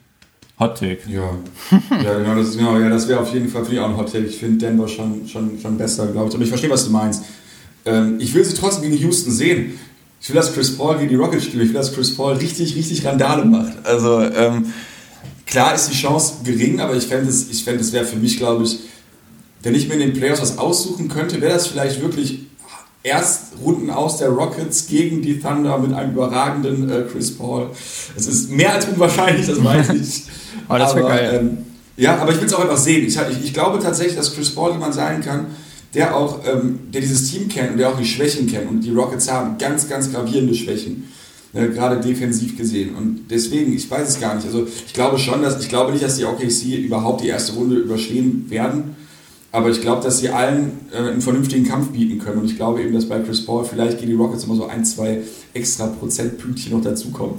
Hot 0.59 0.77
Take. 0.77 0.99
Ja, 1.07 1.31
ja 2.03 2.19
genau, 2.19 2.35
das, 2.35 2.55
genau, 2.55 2.77
ja, 2.77 2.89
das 2.89 3.07
wäre 3.07 3.19
auf 3.19 3.33
jeden 3.33 3.49
Fall 3.49 3.65
für 3.65 3.71
die 3.71 3.79
auch 3.79 3.89
ein 3.89 3.97
Hot 3.97 4.11
Take. 4.11 4.25
Ich 4.25 4.37
finde 4.37 4.59
Denver 4.59 4.87
schon, 4.87 5.27
schon, 5.27 5.59
schon 5.59 5.77
besser, 5.77 6.07
glaube 6.07 6.29
ich. 6.29 6.35
Aber 6.35 6.43
ich 6.43 6.49
verstehe, 6.49 6.69
was 6.69 6.85
du 6.85 6.91
meinst. 6.91 7.23
Ähm, 7.85 8.17
ich 8.19 8.31
will 8.35 8.45
sie 8.45 8.53
trotzdem 8.53 8.83
gegen 8.83 9.01
Houston 9.01 9.31
sehen. 9.31 9.79
Ich 10.21 10.29
will, 10.29 10.35
dass 10.35 10.53
Chris 10.53 10.77
Paul 10.77 10.97
gegen 10.97 11.09
die 11.09 11.15
Rockets 11.15 11.45
spielt. 11.45 11.63
Ich 11.63 11.69
will, 11.69 11.75
dass 11.75 11.93
Chris 11.93 12.15
Paul 12.15 12.33
richtig, 12.35 12.75
richtig 12.75 13.03
Randale 13.03 13.43
macht. 13.43 13.73
Also, 13.83 14.21
ähm, 14.21 14.71
klar 15.47 15.73
ist 15.73 15.89
die 15.89 15.95
Chance 15.95 16.35
gering, 16.43 16.79
aber 16.79 16.95
ich 16.95 17.07
fände 17.07 17.29
es, 17.29 17.49
ich 17.49 17.63
fände 17.63 17.81
es 17.81 17.91
wäre 17.91 18.05
für 18.05 18.17
mich, 18.17 18.37
glaube 18.37 18.63
ich, 18.63 18.79
wenn 19.63 19.73
ich 19.73 19.87
mir 19.87 19.95
in 19.95 19.99
den 19.99 20.13
Playoffs 20.13 20.41
was 20.41 20.57
aussuchen 20.57 21.07
könnte, 21.07 21.41
wäre 21.41 21.53
das 21.53 21.67
vielleicht 21.67 22.01
wirklich 22.01 22.45
erst 23.03 23.53
Runden 23.63 23.89
aus 23.89 24.17
der 24.17 24.29
Rockets 24.29 24.87
gegen 24.87 25.23
die 25.23 25.39
Thunder 25.39 25.77
mit 25.79 25.93
einem 25.93 26.11
überragenden 26.11 26.89
äh, 26.89 27.03
Chris 27.11 27.35
Paul. 27.35 27.71
Es 28.15 28.27
ist 28.27 28.51
mehr 28.51 28.73
als 28.73 28.85
unwahrscheinlich, 28.85 29.47
das 29.47 29.63
weiß 29.63 29.89
ich. 30.01 30.23
aber 30.67 30.79
das 30.79 30.95
wäre 30.95 31.07
geil. 31.07 31.39
Ähm, 31.39 31.57
ja, 31.97 32.17
aber 32.17 32.31
ich 32.31 32.39
will 32.39 32.47
es 32.47 32.53
auch 32.53 32.61
einfach 32.61 32.77
sehen. 32.77 33.05
Ich, 33.07 33.17
ich, 33.17 33.43
ich, 33.45 33.53
glaube 33.53 33.79
tatsächlich, 33.79 34.15
dass 34.15 34.33
Chris 34.33 34.53
Paul 34.53 34.71
jemand 34.71 34.93
sein 34.93 35.21
kann, 35.21 35.47
der 35.93 36.15
auch, 36.15 36.39
ähm, 36.45 36.79
der 36.93 37.01
dieses 37.01 37.29
Team 37.29 37.47
kennt 37.49 37.71
und 37.71 37.77
der 37.77 37.89
auch 37.89 37.97
die 37.97 38.05
Schwächen 38.05 38.47
kennt. 38.47 38.69
Und 38.69 38.81
die 38.81 38.91
Rockets 38.91 39.31
haben 39.31 39.57
ganz, 39.57 39.89
ganz 39.89 40.11
gravierende 40.11 40.55
Schwächen. 40.55 41.11
Ne, 41.53 41.69
gerade 41.69 41.99
defensiv 41.99 42.57
gesehen. 42.57 42.95
Und 42.95 43.25
deswegen, 43.29 43.73
ich 43.73 43.91
weiß 43.91 44.07
es 44.07 44.19
gar 44.21 44.35
nicht. 44.35 44.45
Also 44.45 44.65
ich 44.65 44.93
glaube 44.93 45.19
schon, 45.19 45.41
dass 45.41 45.61
ich 45.61 45.67
glaube 45.67 45.91
nicht, 45.91 46.01
dass 46.01 46.15
die 46.15 46.23
OKC 46.23 46.85
überhaupt 46.85 47.23
die 47.23 47.27
erste 47.27 47.53
Runde 47.53 47.75
überstehen 47.75 48.45
werden. 48.49 48.95
Aber 49.51 49.69
ich 49.69 49.81
glaube, 49.81 50.01
dass 50.01 50.19
sie 50.19 50.29
allen 50.29 50.71
äh, 50.93 51.09
einen 51.09 51.21
vernünftigen 51.21 51.67
Kampf 51.67 51.89
bieten 51.89 52.19
können. 52.19 52.39
Und 52.39 52.45
ich 52.45 52.55
glaube 52.55 52.81
eben, 52.81 52.93
dass 52.93 53.09
bei 53.09 53.19
Chris 53.19 53.45
Paul 53.45 53.65
vielleicht 53.65 53.99
gegen 53.99 54.11
die 54.11 54.17
Rockets 54.17 54.45
immer 54.45 54.55
so 54.55 54.67
ein, 54.67 54.85
zwei 54.85 55.23
extra 55.53 55.87
Prozentpünktchen 55.87 56.71
noch 56.71 56.81
dazukommen. 56.81 57.35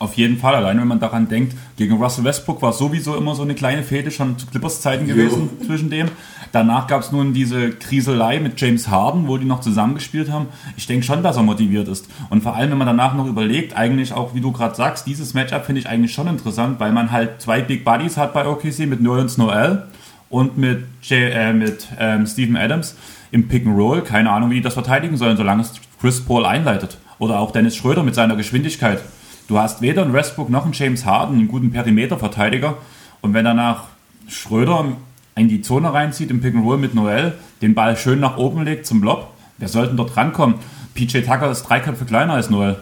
Auf 0.00 0.14
jeden 0.14 0.38
Fall, 0.38 0.56
allein 0.56 0.80
wenn 0.80 0.88
man 0.88 0.98
daran 0.98 1.28
denkt, 1.28 1.56
gegen 1.76 1.94
Russell 2.02 2.24
Westbrook 2.24 2.60
war 2.62 2.72
sowieso 2.72 3.14
immer 3.16 3.34
so 3.36 3.42
eine 3.42 3.54
kleine 3.54 3.84
Fehde 3.84 4.10
schon 4.10 4.36
zu 4.36 4.46
Clippers-Zeiten 4.46 5.06
gewesen 5.06 5.50
jo. 5.60 5.66
zwischen 5.66 5.88
dem. 5.88 6.08
Danach 6.50 6.88
gab 6.88 7.02
es 7.02 7.12
nun 7.12 7.32
diese 7.32 7.70
Kriselei 7.70 8.40
mit 8.40 8.60
James 8.60 8.88
Harden, 8.88 9.28
wo 9.28 9.38
die 9.38 9.44
noch 9.44 9.60
zusammengespielt 9.60 10.30
haben. 10.30 10.46
Ich 10.76 10.86
denke 10.86 11.04
schon, 11.04 11.22
dass 11.22 11.36
er 11.36 11.42
motiviert 11.44 11.88
ist. 11.88 12.08
Und 12.28 12.42
vor 12.42 12.56
allem, 12.56 12.72
wenn 12.72 12.78
man 12.78 12.88
danach 12.88 13.14
noch 13.14 13.26
überlegt, 13.26 13.76
eigentlich 13.76 14.12
auch, 14.12 14.34
wie 14.34 14.40
du 14.40 14.50
gerade 14.52 14.74
sagst, 14.74 15.06
dieses 15.06 15.32
Matchup 15.32 15.64
finde 15.64 15.80
ich 15.80 15.88
eigentlich 15.88 16.12
schon 16.12 16.26
interessant, 16.26 16.80
weil 16.80 16.92
man 16.92 17.12
halt 17.12 17.40
zwei 17.40 17.60
Big 17.60 17.84
Buddies 17.84 18.16
hat 18.16 18.34
bei 18.34 18.46
OKC 18.46 18.86
mit 18.86 19.00
Nerlens 19.00 19.38
Noel 19.38 19.84
und 20.28 20.58
mit, 20.58 20.84
J 21.02 21.18
äh, 21.32 21.52
mit 21.52 21.88
ähm, 21.98 22.26
Steven 22.26 22.56
Adams 22.56 22.96
im 23.30 23.46
Pick 23.46 23.66
and 23.66 23.76
Roll. 23.76 24.02
Keine 24.02 24.30
Ahnung, 24.30 24.50
wie 24.50 24.56
die 24.56 24.62
das 24.62 24.74
verteidigen 24.74 25.16
sollen, 25.16 25.36
solange 25.36 25.62
es 25.62 25.72
Chris 26.00 26.20
Paul 26.20 26.46
einleitet. 26.46 26.98
Oder 27.18 27.38
auch 27.38 27.52
Dennis 27.52 27.76
Schröder 27.76 28.02
mit 28.02 28.14
seiner 28.14 28.36
Geschwindigkeit. 28.36 29.00
Du 29.46 29.58
hast 29.58 29.82
weder 29.82 30.02
einen 30.02 30.12
Westbrook 30.12 30.48
noch 30.48 30.64
einen 30.64 30.72
James 30.72 31.04
Harden, 31.04 31.36
einen 31.36 31.48
guten 31.48 31.70
Perimeterverteidiger. 31.70 32.78
Und 33.20 33.34
wenn 33.34 33.44
danach 33.44 33.84
Schröder 34.28 34.92
in 35.36 35.48
die 35.48 35.62
Zone 35.62 35.92
reinzieht, 35.92 36.30
im 36.30 36.40
Pick 36.40 36.54
and 36.54 36.64
Roll 36.64 36.78
mit 36.78 36.94
Noel, 36.94 37.34
den 37.60 37.74
Ball 37.74 37.96
schön 37.96 38.20
nach 38.20 38.36
oben 38.36 38.64
legt 38.64 38.86
zum 38.86 39.02
Lob, 39.02 39.28
wer 39.58 39.68
sollte 39.68 39.94
dort 39.94 40.16
rankommen? 40.16 40.56
PJ 40.94 41.20
Tucker 41.20 41.50
ist 41.50 41.64
drei 41.64 41.80
Köpfe 41.80 42.04
kleiner 42.04 42.34
als 42.34 42.50
Noel. 42.50 42.76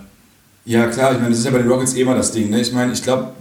Ja, 0.65 0.87
klar, 0.87 1.13
ich 1.13 1.19
meine, 1.19 1.31
das 1.31 1.39
ist 1.39 1.45
ja 1.45 1.51
bei 1.51 1.59
den 1.59 1.69
Rockets 1.69 1.95
eh 1.95 2.03
immer 2.03 2.15
das 2.15 2.33
Ding. 2.33 2.51
Ne? 2.51 2.61
Ich 2.61 2.73
meine, 2.73 2.93
ich 2.93 3.03
glaube, 3.03 3.33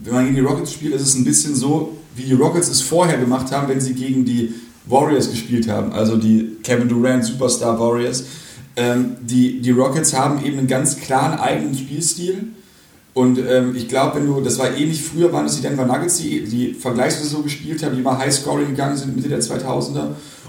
wenn 0.00 0.14
man 0.14 0.24
gegen 0.24 0.36
die 0.36 0.42
Rockets 0.42 0.72
spielt, 0.72 0.94
ist 0.94 1.02
es 1.02 1.14
ein 1.14 1.24
bisschen 1.24 1.54
so, 1.54 1.98
wie 2.14 2.22
die 2.22 2.34
Rockets 2.34 2.68
es 2.68 2.82
vorher 2.82 3.18
gemacht 3.18 3.50
haben, 3.50 3.68
wenn 3.68 3.80
sie 3.80 3.94
gegen 3.94 4.24
die 4.24 4.54
Warriors 4.86 5.30
gespielt 5.30 5.68
haben. 5.68 5.92
Also 5.92 6.16
die 6.16 6.56
Kevin 6.62 6.88
Durant 6.88 7.24
Superstar 7.24 7.78
Warriors 7.78 8.24
ähm, 8.76 9.16
die, 9.20 9.60
die 9.60 9.70
Rockets 9.72 10.14
haben 10.14 10.44
eben 10.44 10.58
einen 10.58 10.66
ganz 10.66 10.98
klaren 10.98 11.38
eigenen 11.38 11.74
Spielstil. 11.74 12.48
Und 13.12 13.38
ähm, 13.38 13.74
ich 13.74 13.88
glaube, 13.88 14.16
wenn 14.16 14.26
du, 14.26 14.40
das 14.40 14.58
war 14.58 14.76
ähnlich 14.76 15.02
früher, 15.02 15.32
waren 15.32 15.46
es 15.46 15.56
die 15.56 15.62
Denver 15.62 15.84
Nuggets, 15.84 16.18
die, 16.18 16.44
die 16.44 16.74
vergleichsweise 16.74 17.28
so 17.28 17.42
gespielt 17.42 17.82
haben, 17.82 17.96
die 17.96 18.02
mal 18.02 18.18
Highscoring 18.18 18.68
gegangen 18.68 18.96
sind 18.96 19.16
Mitte 19.16 19.28
der 19.28 19.40
2000er. 19.40 20.02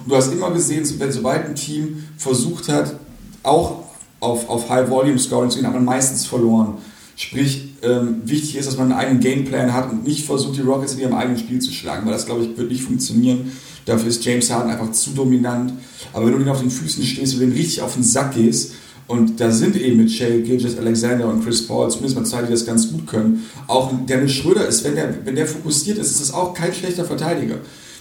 Und 0.03 0.10
du 0.10 0.15
hast 0.15 0.32
immer 0.32 0.51
gesehen, 0.51 0.88
wenn 1.00 1.12
sobald 1.12 1.46
ein 1.46 1.56
Team 1.56 2.03
versucht 2.18 2.70
hat, 2.70 2.96
auch 3.44 3.84
auf, 4.20 4.48
auf 4.48 4.70
High-Volume-Scoring 4.70 5.50
zu 5.50 5.58
gehen, 5.58 5.68
hat 5.68 5.74
man 5.74 5.86
meistens 5.86 6.25
verloren. 6.27 6.75
Sprich, 7.15 7.75
ähm, 7.82 8.22
wichtig 8.25 8.58
ist, 8.58 8.68
dass 8.68 8.77
man 8.77 8.91
einen 8.91 9.00
eigenen 9.00 9.20
Gameplan 9.20 9.74
hat 9.74 9.91
und 9.91 10.06
nicht 10.08 10.25
versucht, 10.25 10.58
die 10.58 10.62
Rockets 10.62 10.94
in 10.94 11.00
ihrem 11.00 11.13
eigenen 11.13 11.39
Spiel 11.39 11.60
zu 11.60 11.72
schlagen, 11.72 12.06
weil 12.06 12.13
das, 12.13 12.25
glaube 12.25 12.44
ich, 12.44 12.58
wird 12.58 12.72
nicht 12.72 12.84
funktionieren. 12.84 13.51
Dafür 13.86 14.08
ist 14.08 14.24
James 14.24 14.51
Harden 14.51 14.72
einfach 14.72 14.91
zu 14.91 15.12
dominant. 15.12 15.74
Aber 16.13 16.25
wenn 16.25 16.34
du 16.34 16.39
ihn 16.39 16.50
auf 16.50 16.62
den 16.62 16.70
Füßen 16.70 17.03
stehst 17.03 17.34
und 17.34 17.39
den 17.41 17.51
richtig 17.51 17.82
auf 17.82 17.96
den 17.96 18.03
Sack 18.03 18.36
gehst, 18.36 18.74
und 19.12 19.41
da 19.41 19.51
sind 19.51 19.75
eben 19.75 19.98
mit 19.98 20.10
Shay, 20.10 20.41
Gilgis, 20.41 20.77
Alexander 20.77 21.27
und 21.27 21.44
Chris 21.44 21.68
Paul, 21.68 21.91
zumindest 21.91 22.15
mal 22.15 22.25
zwei, 22.25 22.44
die 22.44 22.51
das 22.51 22.65
ganz 22.65 22.89
gut 22.89 23.06
können. 23.06 23.46
Auch 23.68 23.91
Dennis 24.08 24.32
Schröder 24.32 24.65
ist, 24.65 24.86
wenn 24.86 24.96
der, 24.96 25.13
wenn 25.25 25.36
der 25.36 25.46
fokussiert 25.46 25.98
ist, 25.98 26.12
ist 26.12 26.22
das 26.22 26.34
auch 26.34 26.53
kein 26.53 26.74
schlechter 26.74 27.03
Verteidiger. 27.03 27.56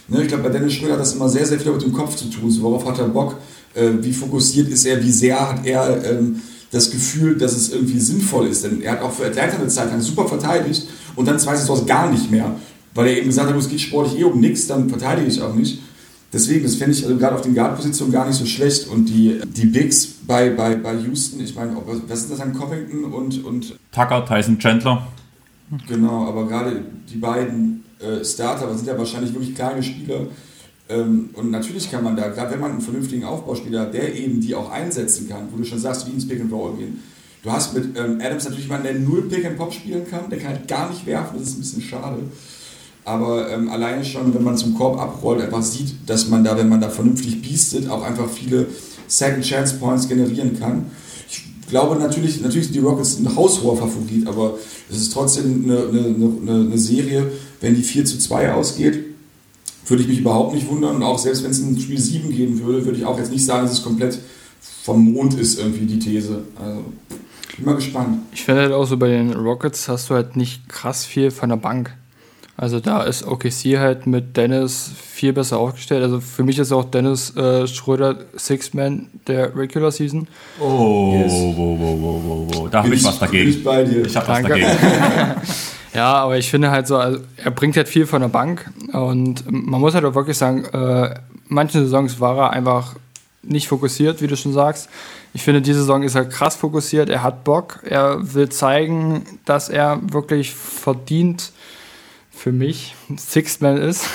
Ne, 0.07 0.21
ich 0.21 0.29
glaube, 0.29 0.43
bei 0.43 0.49
Dennis 0.49 0.71
Schröder 0.71 0.93
hat 0.93 1.01
das 1.01 1.13
immer 1.13 1.27
sehr, 1.27 1.45
sehr 1.45 1.59
viel 1.59 1.73
mit 1.73 1.81
dem 1.81 1.91
Kopf 1.91 2.15
zu 2.15 2.29
tun. 2.29 2.49
So, 2.49 2.61
worauf 2.61 2.87
hat 2.87 2.97
er 2.99 3.09
Bock? 3.09 3.35
Äh, 3.73 3.89
wie 3.99 4.13
fokussiert 4.13 4.69
ist 4.69 4.85
er? 4.85 5.03
Wie 5.03 5.11
sehr 5.11 5.37
hat 5.37 5.65
er 5.65 6.01
ähm, 6.09 6.39
das 6.71 6.89
Gefühl, 6.89 7.37
dass 7.37 7.57
es 7.57 7.73
irgendwie 7.73 7.99
sinnvoll 7.99 8.47
ist? 8.47 8.63
Denn 8.63 8.81
er 8.81 8.93
hat 8.93 9.01
auch 9.01 9.11
für 9.11 9.25
Atlanta 9.25 9.57
eine 9.57 9.67
Zeit 9.67 9.91
lang 9.91 9.99
super 9.99 10.29
verteidigt 10.29 10.87
und 11.17 11.27
dann 11.27 11.37
zwei 11.39 11.57
Saisons 11.57 11.85
gar 11.85 12.09
nicht 12.09 12.31
mehr. 12.31 12.55
Weil 12.93 13.07
er 13.07 13.17
eben 13.17 13.27
gesagt 13.27 13.49
hat, 13.49 13.57
es 13.57 13.67
geht 13.67 13.81
sportlich 13.81 14.17
eh 14.17 14.23
um 14.23 14.39
nichts, 14.39 14.65
dann 14.65 14.87
verteidige 14.87 15.27
ich 15.27 15.41
auch 15.41 15.55
nicht. 15.55 15.81
Deswegen, 16.33 16.63
das 16.63 16.75
fände 16.75 16.95
ich 16.95 17.03
also 17.03 17.17
gerade 17.17 17.35
auf 17.35 17.41
den 17.41 17.53
Guard-Positionen 17.53 18.13
gar 18.13 18.25
nicht 18.25 18.37
so 18.37 18.45
schlecht. 18.45 18.87
Und 18.87 19.05
die, 19.05 19.41
die 19.45 19.65
Bigs 19.65 20.07
bei, 20.25 20.49
bei, 20.49 20.75
bei 20.75 20.95
Houston, 20.95 21.41
ich 21.41 21.55
meine, 21.55 21.75
was 22.07 22.21
ist 22.21 22.31
das 22.31 22.39
an 22.39 22.53
Covington 22.53 23.05
und, 23.05 23.43
und. 23.43 23.75
Tucker, 23.91 24.25
Tyson 24.25 24.57
Chandler. 24.57 25.07
Genau, 25.87 26.27
aber 26.27 26.47
gerade 26.47 26.83
die 27.11 27.17
beiden 27.17 27.83
äh, 27.99 28.23
Starter 28.23 28.73
sind 28.75 28.87
ja 28.87 28.97
wahrscheinlich 28.97 29.33
wirklich 29.33 29.55
kleine 29.55 29.83
Spieler. 29.83 30.27
Ähm, 30.89 31.29
und 31.33 31.51
natürlich 31.51 31.89
kann 31.89 32.03
man 32.03 32.15
da, 32.15 32.29
gerade 32.29 32.51
wenn 32.51 32.59
man 32.59 32.71
einen 32.71 32.81
vernünftigen 32.81 33.23
Aufbauspieler 33.23 33.81
hat, 33.81 33.93
der 33.93 34.15
eben 34.15 34.41
die 34.41 34.55
auch 34.55 34.69
einsetzen 34.71 35.29
kann, 35.29 35.47
wo 35.51 35.57
du 35.57 35.63
schon 35.63 35.79
sagst, 35.79 36.07
wie 36.07 36.11
ins 36.11 36.27
Pick 36.27 36.41
and 36.41 36.51
Roll 36.51 36.77
gehen. 36.77 36.99
Du 37.43 37.51
hast 37.51 37.73
mit 37.73 37.97
ähm, 37.97 38.19
Adams 38.21 38.43
natürlich 38.43 38.65
jemanden, 38.65 38.83
der 38.83 38.95
null 38.95 39.23
Pick 39.23 39.45
and 39.45 39.57
Pop 39.57 39.73
spielen 39.73 40.05
kann, 40.07 40.29
der 40.29 40.39
kann 40.39 40.49
halt 40.49 40.67
gar 40.67 40.89
nicht 40.89 41.05
werfen, 41.05 41.37
das 41.39 41.49
ist 41.49 41.55
ein 41.55 41.61
bisschen 41.61 41.81
schade. 41.81 42.19
Aber 43.03 43.49
ähm, 43.49 43.69
alleine 43.69 44.05
schon, 44.05 44.33
wenn 44.33 44.43
man 44.43 44.57
zum 44.57 44.75
Korb 44.75 44.99
abrollt, 44.99 45.41
einfach 45.41 45.63
sieht, 45.63 45.95
dass 46.05 46.27
man 46.29 46.43
da, 46.43 46.57
wenn 46.57 46.69
man 46.69 46.81
da 46.81 46.89
vernünftig 46.89 47.41
biestet, 47.41 47.89
auch 47.89 48.03
einfach 48.03 48.29
viele 48.29 48.67
Second 49.07 49.43
Chance 49.43 49.75
Points 49.79 50.07
generieren 50.07 50.57
kann. 50.59 50.85
Ich 51.29 51.43
glaube 51.67 51.95
natürlich, 51.95 52.41
natürlich 52.41 52.65
sind 52.65 52.75
die 52.75 52.79
Rockets 52.79 53.17
ein 53.17 53.35
haushoher 53.35 53.77
Favorit, 53.77 54.27
aber 54.27 54.55
es 54.89 54.97
ist 54.97 55.13
trotzdem 55.13 55.63
eine, 55.63 55.79
eine, 55.87 56.35
eine, 56.41 56.65
eine 56.65 56.77
Serie, 56.77 57.31
wenn 57.59 57.75
die 57.75 57.81
4 57.81 58.05
zu 58.05 58.19
2 58.19 58.53
ausgeht, 58.53 59.05
würde 59.87 60.03
ich 60.03 60.09
mich 60.09 60.19
überhaupt 60.19 60.53
nicht 60.53 60.69
wundern. 60.69 60.97
Und 60.97 61.03
auch 61.03 61.17
selbst 61.17 61.43
wenn 61.43 61.51
es 61.51 61.59
ein 61.59 61.79
Spiel 61.79 61.99
7 61.99 62.29
geben 62.29 62.63
würde, 62.63 62.85
würde 62.85 62.99
ich 62.99 63.05
auch 63.05 63.17
jetzt 63.17 63.31
nicht 63.31 63.45
sagen, 63.45 63.63
dass 63.63 63.73
es 63.73 63.83
komplett 63.83 64.19
vom 64.83 65.13
Mond 65.13 65.39
ist, 65.39 65.59
irgendwie 65.59 65.85
die 65.85 65.99
These. 65.99 66.43
Also, 66.59 66.83
bin 67.57 67.65
mal 67.65 67.75
gespannt. 67.75 68.19
Ich 68.33 68.43
finde 68.43 68.61
halt 68.61 68.73
auch 68.73 68.85
so 68.85 68.97
bei 68.97 69.09
den 69.09 69.33
Rockets 69.33 69.87
hast 69.87 70.09
du 70.09 70.15
halt 70.15 70.35
nicht 70.35 70.67
krass 70.67 71.05
viel 71.05 71.31
von 71.31 71.49
der 71.49 71.57
Bank. 71.57 71.95
Also 72.61 72.79
da 72.79 73.01
ist 73.01 73.25
OKC 73.25 73.79
halt 73.79 74.05
mit 74.05 74.37
Dennis 74.37 74.91
viel 74.95 75.33
besser 75.33 75.57
aufgestellt. 75.57 76.03
Also 76.03 76.21
für 76.21 76.43
mich 76.43 76.59
ist 76.59 76.71
auch 76.71 76.85
Dennis 76.85 77.35
äh, 77.35 77.65
Schröder 77.65 78.17
Six-Man 78.37 79.07
der 79.25 79.57
Regular 79.57 79.89
Season. 79.89 80.27
Oh, 80.59 81.19
yes. 81.19 81.31
wo, 81.31 81.55
wo, 81.57 81.79
wo, 81.79 82.23
wo, 82.23 82.47
wo. 82.53 82.67
Da 82.67 82.83
habe 82.83 82.93
ich 82.93 83.03
was 83.03 83.17
dagegen. 83.17 83.49
Ich, 83.49 83.63
bei 83.63 83.83
dir. 83.83 84.05
ich 84.05 84.15
habe 84.15 84.27
was 84.27 84.43
dagegen. 84.43 84.67
ja, 85.95 86.13
aber 86.13 86.37
ich 86.37 86.51
finde 86.51 86.69
halt 86.69 86.85
so, 86.85 86.97
also 86.97 87.21
er 87.35 87.49
bringt 87.49 87.75
halt 87.77 87.89
viel 87.89 88.05
von 88.05 88.21
der 88.21 88.29
Bank 88.29 88.69
und 88.93 89.43
man 89.51 89.81
muss 89.81 89.95
halt 89.95 90.05
auch 90.05 90.13
wirklich 90.13 90.37
sagen, 90.37 90.63
äh, 90.65 91.15
manche 91.47 91.79
Saisons 91.79 92.19
war 92.19 92.37
er 92.37 92.49
einfach 92.51 92.93
nicht 93.41 93.69
fokussiert, 93.69 94.21
wie 94.21 94.27
du 94.27 94.37
schon 94.37 94.53
sagst. 94.53 94.87
Ich 95.33 95.41
finde, 95.41 95.63
diese 95.63 95.79
Saison 95.79 96.03
ist 96.03 96.13
er 96.13 96.25
krass 96.25 96.57
fokussiert, 96.57 97.09
er 97.09 97.23
hat 97.23 97.43
Bock, 97.43 97.79
er 97.85 98.35
will 98.35 98.49
zeigen, 98.49 99.25
dass 99.45 99.67
er 99.67 99.99
wirklich 100.03 100.53
verdient 100.53 101.51
für 102.41 102.51
mich 102.51 102.95
Sixth 103.17 103.61
Man 103.61 103.77
ist. 103.77 104.07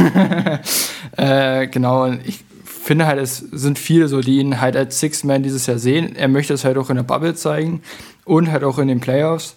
äh, 1.16 1.68
genau, 1.68 2.10
ich 2.24 2.44
finde 2.64 3.06
halt, 3.06 3.20
es 3.20 3.36
sind 3.38 3.78
viele 3.78 4.08
so, 4.08 4.20
die 4.20 4.38
ihn 4.38 4.60
halt 4.60 4.76
als 4.76 4.98
Sixth 4.98 5.24
Man 5.24 5.44
dieses 5.44 5.66
Jahr 5.66 5.78
sehen. 5.78 6.16
Er 6.16 6.26
möchte 6.26 6.52
es 6.52 6.64
halt 6.64 6.76
auch 6.76 6.90
in 6.90 6.96
der 6.96 7.04
Bubble 7.04 7.36
zeigen 7.36 7.82
und 8.24 8.50
halt 8.50 8.64
auch 8.64 8.78
in 8.78 8.88
den 8.88 8.98
Playoffs. 8.98 9.54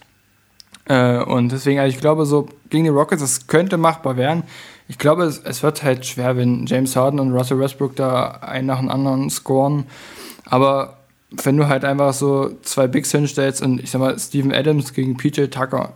Äh, 0.85 1.17
und 1.17 1.51
deswegen, 1.51 1.79
also 1.79 1.95
ich 1.95 1.99
glaube, 1.99 2.27
so 2.27 2.47
gegen 2.69 2.83
die 2.83 2.91
Rockets, 2.91 3.23
das 3.23 3.47
könnte 3.47 3.77
machbar 3.77 4.17
werden. 4.17 4.43
Ich 4.87 4.99
glaube, 4.99 5.23
es, 5.23 5.39
es 5.39 5.63
wird 5.63 5.81
halt 5.81 6.05
schwer, 6.05 6.37
wenn 6.37 6.67
James 6.67 6.95
Harden 6.95 7.19
und 7.19 7.31
Russell 7.31 7.59
Westbrook 7.59 7.95
da 7.95 8.29
einen 8.41 8.67
nach 8.67 8.79
dem 8.79 8.89
anderen 8.89 9.31
scoren. 9.31 9.85
Aber 10.45 10.97
wenn 11.31 11.57
du 11.57 11.67
halt 11.67 11.85
einfach 11.85 12.13
so 12.13 12.51
zwei 12.61 12.85
Bigs 12.85 13.11
hinstellst 13.11 13.63
und 13.63 13.79
ich 13.81 13.89
sag 13.89 13.99
mal, 13.99 14.17
Steven 14.19 14.53
Adams 14.53 14.93
gegen 14.93 15.17
PJ 15.17 15.45
Tucker, 15.45 15.93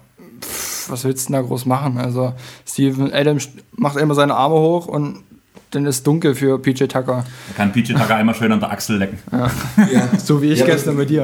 was 0.89 1.03
willst 1.03 1.27
du 1.27 1.33
denn 1.33 1.41
da 1.41 1.47
groß 1.47 1.65
machen? 1.65 1.97
Also 1.97 2.33
Steven 2.67 3.11
Adams 3.13 3.49
macht 3.75 3.97
immer 3.97 4.15
seine 4.15 4.35
Arme 4.35 4.55
hoch 4.55 4.87
und 4.87 5.23
dann 5.71 5.85
ist 5.85 6.05
dunkel 6.05 6.35
für 6.35 6.59
PJ 6.59 6.85
Tucker. 6.85 7.25
Da 7.47 7.53
kann 7.55 7.71
PJ 7.71 7.93
Tucker 7.93 8.15
einmal 8.15 8.35
schön 8.35 8.51
an 8.51 8.59
der 8.59 8.71
Achsel 8.71 8.97
lecken. 8.97 9.17
Ja. 9.31 9.49
ja. 9.91 10.09
So 10.23 10.41
wie 10.41 10.51
ich 10.51 10.59
ja, 10.59 10.65
gestern 10.65 10.95
mit 10.95 11.09
dir. 11.09 11.23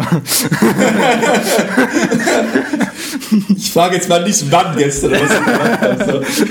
ich 3.56 3.72
frage 3.72 3.96
jetzt 3.96 4.10
mal 4.10 4.24
nicht, 4.24 4.44
wann 4.52 4.76
gestern 4.76 5.12
was 5.12 5.30
du 5.30 5.44
gemacht 5.44 5.80
hast. 5.82 6.44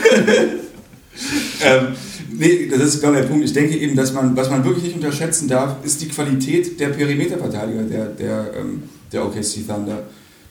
ähm, 1.63 1.89
nee, 2.33 2.69
das 2.71 2.81
ist 2.81 3.01
genau 3.01 3.15
der 3.15 3.25
Punkt. 3.25 3.45
Ich 3.45 3.53
denke 3.53 3.77
eben, 3.77 3.97
dass 3.97 4.13
man, 4.13 4.37
was 4.37 4.49
man 4.51 4.65
wirklich 4.65 4.85
nicht 4.85 4.97
unterschätzen 4.97 5.49
darf, 5.49 5.85
ist 5.85 6.01
die 6.01 6.09
Qualität 6.09 6.79
der 6.79 6.89
Perimeterverteidiger 6.91 7.83
der, 7.83 8.07
der, 8.07 8.55
ähm, 8.59 8.85
der 9.13 9.25
OKC 9.25 9.67
Thunder. 9.67 10.05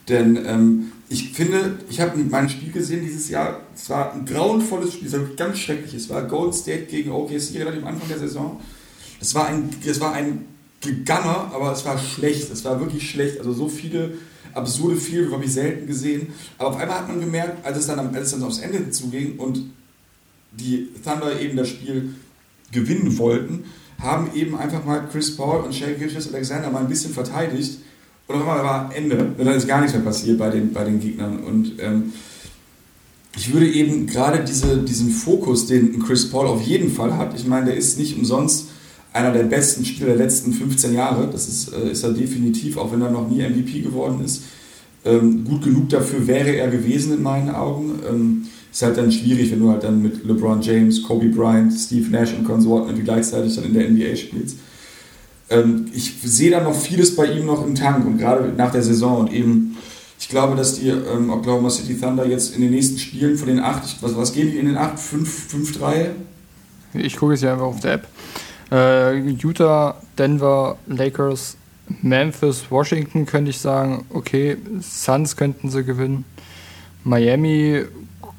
Denn 0.09 0.37
ähm, 0.45 0.91
ich 1.09 1.31
finde, 1.31 1.79
ich 1.89 2.01
habe 2.01 2.17
mein 2.17 2.49
Spiel 2.49 2.71
gesehen 2.71 3.05
dieses 3.05 3.29
Jahr. 3.29 3.61
Es 3.73 3.89
war 3.89 4.13
ein 4.13 4.25
grauenvolles 4.25 4.93
Spiel, 4.93 5.07
es 5.07 5.13
war 5.13 5.21
ganz 5.37 5.59
schrecklich. 5.59 5.93
Es 5.93 6.09
war 6.09 6.23
Gold 6.23 6.53
State 6.53 6.85
gegen 6.85 7.11
OKC 7.11 7.55
relativ 7.55 7.81
am 7.81 7.87
Anfang 7.87 8.09
der 8.09 8.19
Saison. 8.19 8.59
Es 9.21 9.33
war 9.33 9.47
ein, 9.47 9.69
es 9.85 9.99
war 10.01 10.13
ein 10.13 10.45
Geganner, 10.81 11.51
aber 11.53 11.71
es 11.71 11.85
war 11.85 11.97
schlecht. 11.97 12.51
Es 12.51 12.65
war 12.65 12.79
wirklich 12.79 13.09
schlecht. 13.09 13.39
Also 13.39 13.53
so 13.53 13.69
viele 13.69 14.15
absurde 14.53 14.97
Viele 14.97 15.31
habe 15.31 15.45
ich 15.45 15.53
selten 15.53 15.87
gesehen. 15.87 16.33
Aber 16.57 16.69
auf 16.69 16.77
einmal 16.77 16.99
hat 16.99 17.07
man 17.07 17.19
gemerkt, 17.21 17.65
als 17.65 17.77
es 17.77 17.87
dann, 17.87 17.99
als 18.13 18.31
dann 18.31 18.43
aufs 18.43 18.59
Ende 18.59 18.89
zuging 18.89 19.37
und 19.37 19.61
die 20.51 20.89
Thunder 21.03 21.39
eben 21.39 21.55
das 21.55 21.69
Spiel 21.69 22.15
gewinnen 22.71 23.17
wollten, 23.17 23.65
haben 23.99 24.33
eben 24.35 24.57
einfach 24.57 24.83
mal 24.83 25.07
Chris 25.11 25.35
Paul 25.35 25.63
und 25.63 25.73
Shea 25.73 25.93
Gilchrist 25.93 26.33
Alexander 26.33 26.69
mal 26.69 26.81
ein 26.81 26.89
bisschen 26.89 27.13
verteidigt 27.13 27.79
und 28.27 28.35
auf 28.35 28.41
einmal 28.41 28.63
war 28.63 28.91
Ende. 28.93 29.17
Und 29.37 29.45
dann 29.45 29.55
ist 29.55 29.67
gar 29.67 29.79
nichts 29.79 29.95
mehr 29.95 30.03
passiert 30.03 30.37
bei 30.37 30.49
den, 30.49 30.73
bei 30.73 30.83
den 30.83 30.99
Gegnern. 30.99 31.39
Und 31.39 31.73
ähm, 31.79 32.11
ich 33.35 33.53
würde 33.53 33.71
eben 33.71 34.05
gerade 34.05 34.43
diese, 34.43 34.79
diesen 34.79 35.11
Fokus, 35.11 35.67
den 35.67 35.99
Chris 35.99 36.29
Paul 36.29 36.47
auf 36.47 36.61
jeden 36.61 36.91
Fall 36.91 37.17
hat, 37.17 37.35
ich 37.35 37.47
meine, 37.47 37.67
der 37.67 37.77
ist 37.77 37.97
nicht 37.97 38.17
umsonst 38.17 38.69
einer 39.13 39.31
der 39.31 39.43
besten 39.43 39.85
Spieler 39.85 40.07
der 40.07 40.17
letzten 40.17 40.51
15 40.51 40.93
Jahre. 40.93 41.29
Das 41.31 41.47
ist, 41.47 41.73
äh, 41.73 41.91
ist 41.91 42.03
er 42.03 42.11
definitiv, 42.11 42.77
auch 42.77 42.91
wenn 42.91 43.01
er 43.01 43.11
noch 43.11 43.29
nie 43.29 43.41
MVP 43.41 43.79
geworden 43.79 44.21
ist. 44.23 44.43
Ähm, 45.05 45.45
gut 45.45 45.63
genug 45.63 45.87
dafür 45.89 46.27
wäre 46.27 46.53
er 46.55 46.67
gewesen 46.67 47.13
in 47.13 47.23
meinen 47.23 47.49
Augen. 47.49 47.99
Ähm, 48.09 48.47
ist 48.71 48.81
halt 48.81 48.97
dann 48.97 49.11
schwierig, 49.11 49.51
wenn 49.51 49.59
du 49.59 49.69
halt 49.69 49.85
dann 49.85 50.01
mit 50.01 50.25
LeBron 50.25 50.61
James, 50.61 51.01
Kobe 51.01 51.29
Bryant, 51.29 51.73
Steve 51.73 52.09
Nash 52.09 52.33
und 52.37 52.43
Konsorten 52.43 52.89
irgendwie 52.89 53.05
gleichzeitig 53.05 53.55
dann 53.55 53.63
in 53.63 53.73
der 53.73 53.89
NBA 53.89 54.15
spielst 54.17 54.57
ich 55.93 56.15
sehe 56.23 56.51
da 56.51 56.61
noch 56.61 56.75
vieles 56.75 57.15
bei 57.15 57.25
ihm 57.25 57.45
noch 57.45 57.65
im 57.65 57.75
Tank 57.75 58.05
und 58.05 58.17
gerade 58.17 58.51
nach 58.55 58.71
der 58.71 58.83
Saison 58.83 59.19
und 59.21 59.33
eben, 59.33 59.77
ich 60.19 60.27
glaube, 60.27 60.55
dass 60.55 60.79
die 60.79 60.89
ähm, 60.89 61.29
Oklahoma 61.29 61.69
City 61.69 61.97
Thunder 61.97 62.25
jetzt 62.27 62.55
in 62.55 62.61
den 62.61 62.71
nächsten 62.71 62.97
Spielen 62.97 63.37
von 63.37 63.47
den 63.47 63.59
acht, 63.59 64.01
was, 64.01 64.17
was 64.17 64.33
geben 64.33 64.51
die 64.51 64.57
in 64.57 64.65
den 64.65 64.77
acht? 64.77 64.99
5, 64.99 65.77
3? 65.79 66.11
Ich 66.93 67.15
gucke 67.15 67.33
es 67.33 67.41
ja 67.41 67.53
einfach 67.53 67.65
auf 67.65 67.79
der 67.79 67.93
App. 67.93 68.07
Äh, 68.71 69.19
Utah, 69.41 69.95
Denver, 70.17 70.77
Lakers, 70.87 71.55
Memphis, 72.01 72.65
Washington 72.69 73.25
könnte 73.25 73.51
ich 73.51 73.59
sagen, 73.59 74.05
okay, 74.09 74.57
Suns 74.81 75.37
könnten 75.37 75.69
sie 75.69 75.83
gewinnen. 75.83 76.25
Miami 77.03 77.85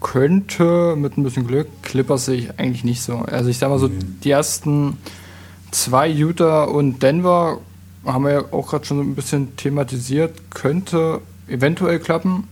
könnte 0.00 0.94
mit 0.96 1.16
ein 1.16 1.22
bisschen 1.22 1.46
Glück, 1.46 1.68
Clippers 1.82 2.26
sehe 2.26 2.36
ich 2.36 2.58
eigentlich 2.58 2.84
nicht 2.84 3.02
so. 3.02 3.16
Also 3.18 3.48
ich 3.48 3.58
sage 3.58 3.72
mal 3.72 3.78
so, 3.78 3.88
mhm. 3.88 4.20
die 4.22 4.30
ersten 4.30 4.98
zwei 5.70 6.08
Utah 6.08 6.64
und 6.64 7.02
Denver 7.02 7.60
haben 8.04 8.24
wir 8.24 8.32
ja 8.32 8.44
auch 8.52 8.68
gerade 8.68 8.84
schon 8.84 9.00
ein 9.00 9.14
bisschen 9.14 9.56
thematisiert, 9.56 10.50
könnte 10.50 11.20
eventuell 11.46 11.98
klappen. 11.98 12.44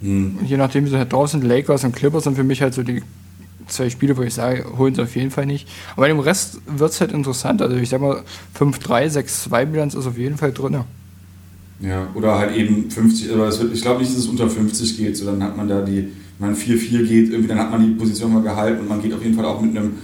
Hm. 0.00 0.38
Je 0.44 0.56
nachdem, 0.56 0.84
wie 0.86 0.90
sie 0.90 0.98
halt 0.98 1.12
drauf 1.12 1.30
sind. 1.30 1.44
Lakers 1.44 1.84
und 1.84 1.94
Clippers 1.94 2.24
sind 2.24 2.36
für 2.36 2.44
mich 2.44 2.62
halt 2.62 2.74
so 2.74 2.82
die 2.82 3.02
zwei 3.66 3.90
Spiele, 3.90 4.16
wo 4.16 4.22
ich 4.22 4.34
sage, 4.34 4.66
holen 4.76 4.94
sie 4.94 5.02
auf 5.02 5.14
jeden 5.14 5.30
Fall 5.30 5.46
nicht. 5.46 5.68
Aber 5.96 6.08
dem 6.08 6.18
Rest 6.18 6.60
wird 6.66 6.90
es 6.90 7.00
halt 7.00 7.12
interessant. 7.12 7.62
Also 7.62 7.76
ich 7.76 7.88
sag 7.88 8.00
mal, 8.00 8.22
5-3, 8.58 9.48
6-2 9.48 9.64
Bilanz 9.66 9.94
ist 9.94 10.06
auf 10.06 10.18
jeden 10.18 10.36
Fall 10.36 10.52
drin. 10.52 10.80
Ja, 11.80 12.08
oder 12.14 12.38
halt 12.38 12.56
eben 12.56 12.90
50, 12.90 13.32
aber 13.32 13.58
wird, 13.58 13.72
ich 13.72 13.80
glaube 13.80 14.00
nicht, 14.00 14.12
dass 14.12 14.18
es 14.18 14.28
unter 14.28 14.50
50 14.50 14.98
geht, 14.98 15.16
so 15.16 15.24
dann 15.24 15.42
hat 15.42 15.56
man 15.56 15.66
da 15.66 15.80
die, 15.80 16.08
wenn 16.38 16.50
man 16.50 16.54
4-4 16.54 17.06
geht, 17.06 17.30
irgendwie 17.30 17.48
dann 17.48 17.58
hat 17.58 17.70
man 17.70 17.82
die 17.82 17.94
Position 17.94 18.34
mal 18.34 18.42
gehalten 18.42 18.80
und 18.80 18.88
man 18.88 19.00
geht 19.00 19.14
auf 19.14 19.22
jeden 19.22 19.34
Fall 19.34 19.46
auch 19.46 19.62
mit 19.62 19.74
einem 19.76 19.94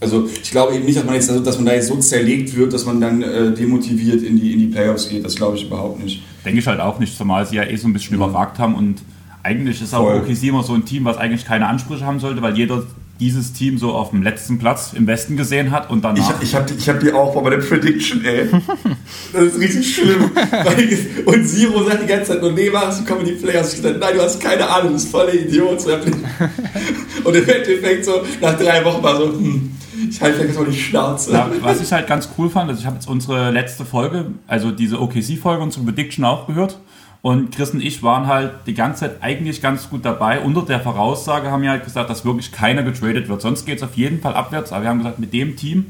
also 0.00 0.28
ich 0.42 0.50
glaube 0.50 0.74
eben 0.74 0.84
nicht, 0.84 0.98
dass 0.98 1.04
man, 1.04 1.14
jetzt, 1.14 1.30
dass 1.46 1.56
man 1.56 1.66
da 1.66 1.72
jetzt 1.72 1.88
so 1.88 1.96
zerlegt 1.96 2.54
wird, 2.56 2.72
dass 2.72 2.84
man 2.84 3.00
dann 3.00 3.22
äh, 3.22 3.52
demotiviert 3.52 4.22
in 4.22 4.38
die, 4.38 4.52
in 4.52 4.58
die 4.58 4.66
Playoffs 4.66 5.08
geht. 5.08 5.24
Das 5.24 5.36
glaube 5.36 5.56
ich 5.56 5.64
überhaupt 5.64 6.02
nicht. 6.02 6.22
Denke 6.44 6.60
ich 6.60 6.66
halt 6.66 6.80
auch 6.80 6.98
nicht, 6.98 7.16
zumal 7.16 7.46
sie 7.46 7.56
ja 7.56 7.64
eh 7.64 7.76
so 7.76 7.88
ein 7.88 7.92
bisschen 7.92 8.16
mhm. 8.16 8.22
überragt 8.22 8.58
haben 8.58 8.74
und 8.74 9.02
eigentlich 9.42 9.80
ist 9.80 9.90
Voll. 9.90 10.20
auch 10.20 10.22
OKC 10.22 10.42
immer 10.44 10.62
so 10.62 10.74
ein 10.74 10.84
Team, 10.84 11.04
was 11.04 11.16
eigentlich 11.16 11.44
keine 11.44 11.66
Ansprüche 11.68 12.04
haben 12.04 12.18
sollte, 12.18 12.42
weil 12.42 12.56
jeder 12.56 12.82
dieses 13.20 13.52
Team 13.52 13.78
so 13.78 13.92
auf 13.92 14.10
dem 14.10 14.22
letzten 14.22 14.58
Platz 14.58 14.92
im 14.94 15.06
Westen 15.06 15.36
gesehen 15.36 15.70
hat 15.70 15.88
und 15.88 16.04
danach. 16.04 16.42
Ich, 16.42 16.48
ich 16.48 16.54
habe 16.54 16.66
ich 16.76 16.88
hab 16.88 17.00
die 17.00 17.12
auch 17.12 17.40
bei 17.42 17.50
der 17.50 17.58
Prediction, 17.58 18.24
ey. 18.24 18.48
Das 19.32 19.44
ist 19.44 19.58
richtig 19.58 19.94
schlimm. 19.94 20.30
und 21.24 21.48
Zero 21.48 21.84
sagt 21.84 22.02
die 22.02 22.06
ganze 22.06 22.32
Zeit 22.32 22.42
nur, 22.42 22.52
nee, 22.52 22.68
mach, 22.70 22.96
du 22.96 23.04
kommst 23.04 23.28
in 23.28 23.36
die 23.36 23.42
Playoffs. 23.42 23.74
Ich 23.74 23.82
gesagt, 23.82 24.00
nein, 24.00 24.14
du 24.14 24.22
hast 24.22 24.40
keine 24.40 24.68
Ahnung, 24.68 24.88
du 24.88 24.94
bist 24.94 25.10
voller 25.10 25.32
Idiot. 25.32 25.84
Und 27.24 27.34
im 27.34 27.48
Endeffekt 27.48 28.04
so, 28.04 28.22
nach 28.40 28.58
drei 28.58 28.84
Wochen 28.84 29.02
war 29.02 29.16
so, 29.16 29.32
hm, 29.32 29.72
ich 30.16 30.22
halte 30.22 30.38
vielleicht 30.38 30.58
mal 30.58 30.66
die 30.66 30.76
Schnauze. 30.76 31.32
Ja, 31.32 31.50
was 31.60 31.80
ich 31.80 31.92
halt 31.92 32.06
ganz 32.06 32.28
cool 32.38 32.48
fand, 32.48 32.70
also 32.70 32.80
ich 32.80 32.86
habe 32.86 32.96
jetzt 32.96 33.08
unsere 33.08 33.50
letzte 33.50 33.84
Folge, 33.84 34.26
also 34.46 34.70
diese 34.70 35.00
OKC-Folge, 35.00 35.62
unsere 35.62 35.84
Prediction 35.84 36.24
auch 36.24 36.46
gehört. 36.46 36.78
Und 37.20 37.54
Chris 37.54 37.70
und 37.70 37.82
ich 37.82 38.02
waren 38.02 38.26
halt 38.26 38.52
die 38.66 38.74
ganze 38.74 39.00
Zeit 39.00 39.16
eigentlich 39.20 39.60
ganz 39.60 39.90
gut 39.90 40.04
dabei. 40.04 40.40
Unter 40.40 40.62
der 40.62 40.80
Voraussage 40.80 41.50
haben 41.50 41.62
wir 41.62 41.70
halt 41.70 41.84
gesagt, 41.84 42.08
dass 42.08 42.24
wirklich 42.24 42.52
keiner 42.52 42.82
getradet 42.82 43.28
wird. 43.28 43.42
Sonst 43.42 43.66
geht 43.66 43.78
es 43.78 43.82
auf 43.82 43.94
jeden 43.94 44.20
Fall 44.20 44.34
abwärts. 44.34 44.72
Aber 44.72 44.82
wir 44.82 44.90
haben 44.90 44.98
gesagt, 44.98 45.18
mit 45.18 45.32
dem 45.32 45.56
Team, 45.56 45.86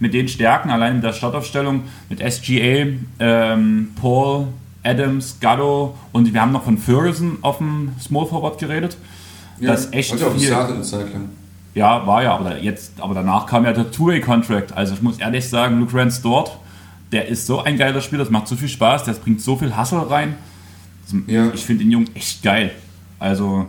mit 0.00 0.14
den 0.14 0.26
Stärken, 0.26 0.68
allein 0.70 0.96
mit 0.96 1.04
der 1.04 1.12
Startaufstellung, 1.12 1.84
mit 2.08 2.18
SGA, 2.18 2.86
ähm, 3.20 3.90
Paul, 4.00 4.48
Adams, 4.82 5.38
Gatto 5.40 5.96
und 6.12 6.32
wir 6.32 6.40
haben 6.40 6.52
noch 6.52 6.64
von 6.64 6.76
Ferguson 6.76 7.38
auf 7.42 7.58
dem 7.58 7.92
Small 8.00 8.26
Forward 8.26 8.58
geredet. 8.58 8.96
Ja, 9.60 9.72
das 9.72 9.92
echt 9.92 10.14
viel. 10.14 10.54
Eine 10.54 10.82
Zeit 10.82 11.12
lang. 11.12 11.28
Ja, 11.74 12.06
war 12.06 12.22
ja, 12.22 12.34
aber 12.34 12.58
jetzt, 12.58 13.00
aber 13.00 13.14
danach 13.14 13.46
kam 13.46 13.64
ja 13.64 13.72
der 13.72 13.90
Two-Way-Contract. 13.90 14.76
Also 14.76 14.94
ich 14.94 15.02
muss 15.02 15.18
ehrlich 15.18 15.48
sagen, 15.48 15.78
Luke 15.78 15.96
Rance 15.96 16.20
dort, 16.22 16.58
der 17.12 17.28
ist 17.28 17.46
so 17.46 17.60
ein 17.62 17.76
geiler 17.76 18.00
Spieler, 18.00 18.24
das 18.24 18.30
macht 18.30 18.48
so 18.48 18.56
viel 18.56 18.68
Spaß, 18.68 19.04
der 19.04 19.12
bringt 19.14 19.40
so 19.40 19.56
viel 19.56 19.76
Hustle 19.76 20.10
rein. 20.10 20.36
Ja. 21.26 21.50
Ich 21.54 21.64
finde 21.64 21.84
den 21.84 21.92
Jungen 21.92 22.10
echt 22.14 22.42
geil. 22.42 22.72
Also, 23.18 23.66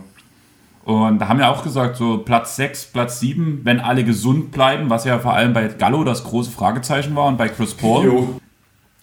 und 0.84 1.20
da 1.20 1.28
haben 1.28 1.40
wir 1.40 1.50
auch 1.50 1.64
gesagt, 1.64 1.98
so 1.98 2.20
Platz 2.20 2.56
6, 2.56 2.88
Platz 2.88 3.20
7, 3.20 3.62
wenn 3.64 3.80
alle 3.80 4.04
gesund 4.04 4.52
bleiben, 4.52 4.90
was 4.90 5.06
ja 5.06 5.20
vor 5.20 5.34
allem 5.34 5.54
bei 5.54 5.68
Gallo 5.68 6.04
das 6.04 6.24
große 6.24 6.52
Fragezeichen 6.52 7.16
war 7.16 7.26
und 7.26 7.38
bei 7.38 7.50
Chris 7.50 7.74
Paul. 7.74 8.06
Jo. 8.06 8.42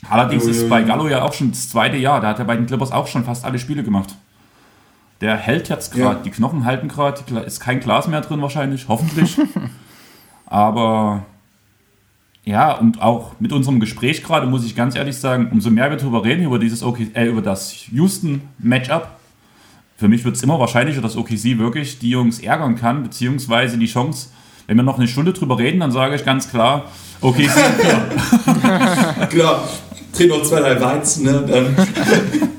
Allerdings 0.09 0.45
jo, 0.45 0.51
jo, 0.51 0.57
ist 0.57 0.69
bei 0.69 0.83
Gallo 0.83 1.09
ja 1.09 1.23
auch 1.23 1.33
schon 1.33 1.51
das 1.51 1.69
zweite 1.69 1.97
Jahr, 1.97 2.21
da 2.21 2.29
hat 2.29 2.39
er 2.39 2.45
bei 2.45 2.57
den 2.57 2.67
Clippers 2.67 2.93
auch 2.93 3.07
schon 3.07 3.25
fast 3.25 3.45
alle 3.45 3.59
Spiele 3.59 3.83
gemacht. 3.83 4.15
Der 5.21 5.37
hält 5.37 5.69
jetzt 5.69 5.93
gerade, 5.93 6.19
ja. 6.19 6.23
die 6.23 6.31
Knochen 6.31 6.65
halten 6.65 6.89
gerade, 6.89 7.23
ist 7.45 7.61
kein 7.61 7.81
Glas 7.81 8.07
mehr 8.07 8.21
drin 8.21 8.41
wahrscheinlich, 8.41 8.87
hoffentlich. 8.89 9.37
Aber 10.47 11.25
ja, 12.45 12.73
und 12.73 13.03
auch 13.03 13.33
mit 13.41 13.53
unserem 13.53 13.81
Gespräch 13.81 14.23
gerade 14.23 14.47
muss 14.47 14.65
ich 14.65 14.75
ganz 14.75 14.95
ehrlich 14.95 15.19
sagen, 15.19 15.49
umso 15.53 15.71
mehr 15.71 15.91
wir 15.91 15.97
darüber 15.97 16.25
reden, 16.25 16.45
über 16.45 16.59
dieses 16.59 16.83
OK, 16.83 17.01
äh, 17.15 17.27
über 17.27 17.43
das 17.43 17.89
Houston-Matchup, 17.89 19.09
für 19.97 20.09
mich 20.09 20.25
wird 20.25 20.37
es 20.37 20.43
immer 20.43 20.61
wahrscheinlicher, 20.61 21.03
dass 21.03 21.17
OKC 21.17 21.59
wirklich 21.59 21.99
die 21.99 22.11
Jungs 22.11 22.39
ärgern 22.39 22.77
kann, 22.77 23.03
beziehungsweise 23.03 23.77
die 23.77 23.87
Chance, 23.87 24.29
wenn 24.69 24.77
wir 24.77 24.85
noch 24.85 24.97
eine 24.97 25.09
Stunde 25.09 25.33
drüber 25.33 25.59
reden, 25.59 25.81
dann 25.81 25.91
sage 25.91 26.15
ich 26.15 26.25
ganz 26.25 26.49
klar, 26.49 26.85
OKC, 27.21 27.51
klar. 29.29 29.69
dreh 30.13 30.27
noch 30.29 30.43
zwei, 30.45 30.61
drei 30.61 30.81
Weizen, 30.81 31.25
ne? 31.25 31.45
Dann 31.47 31.77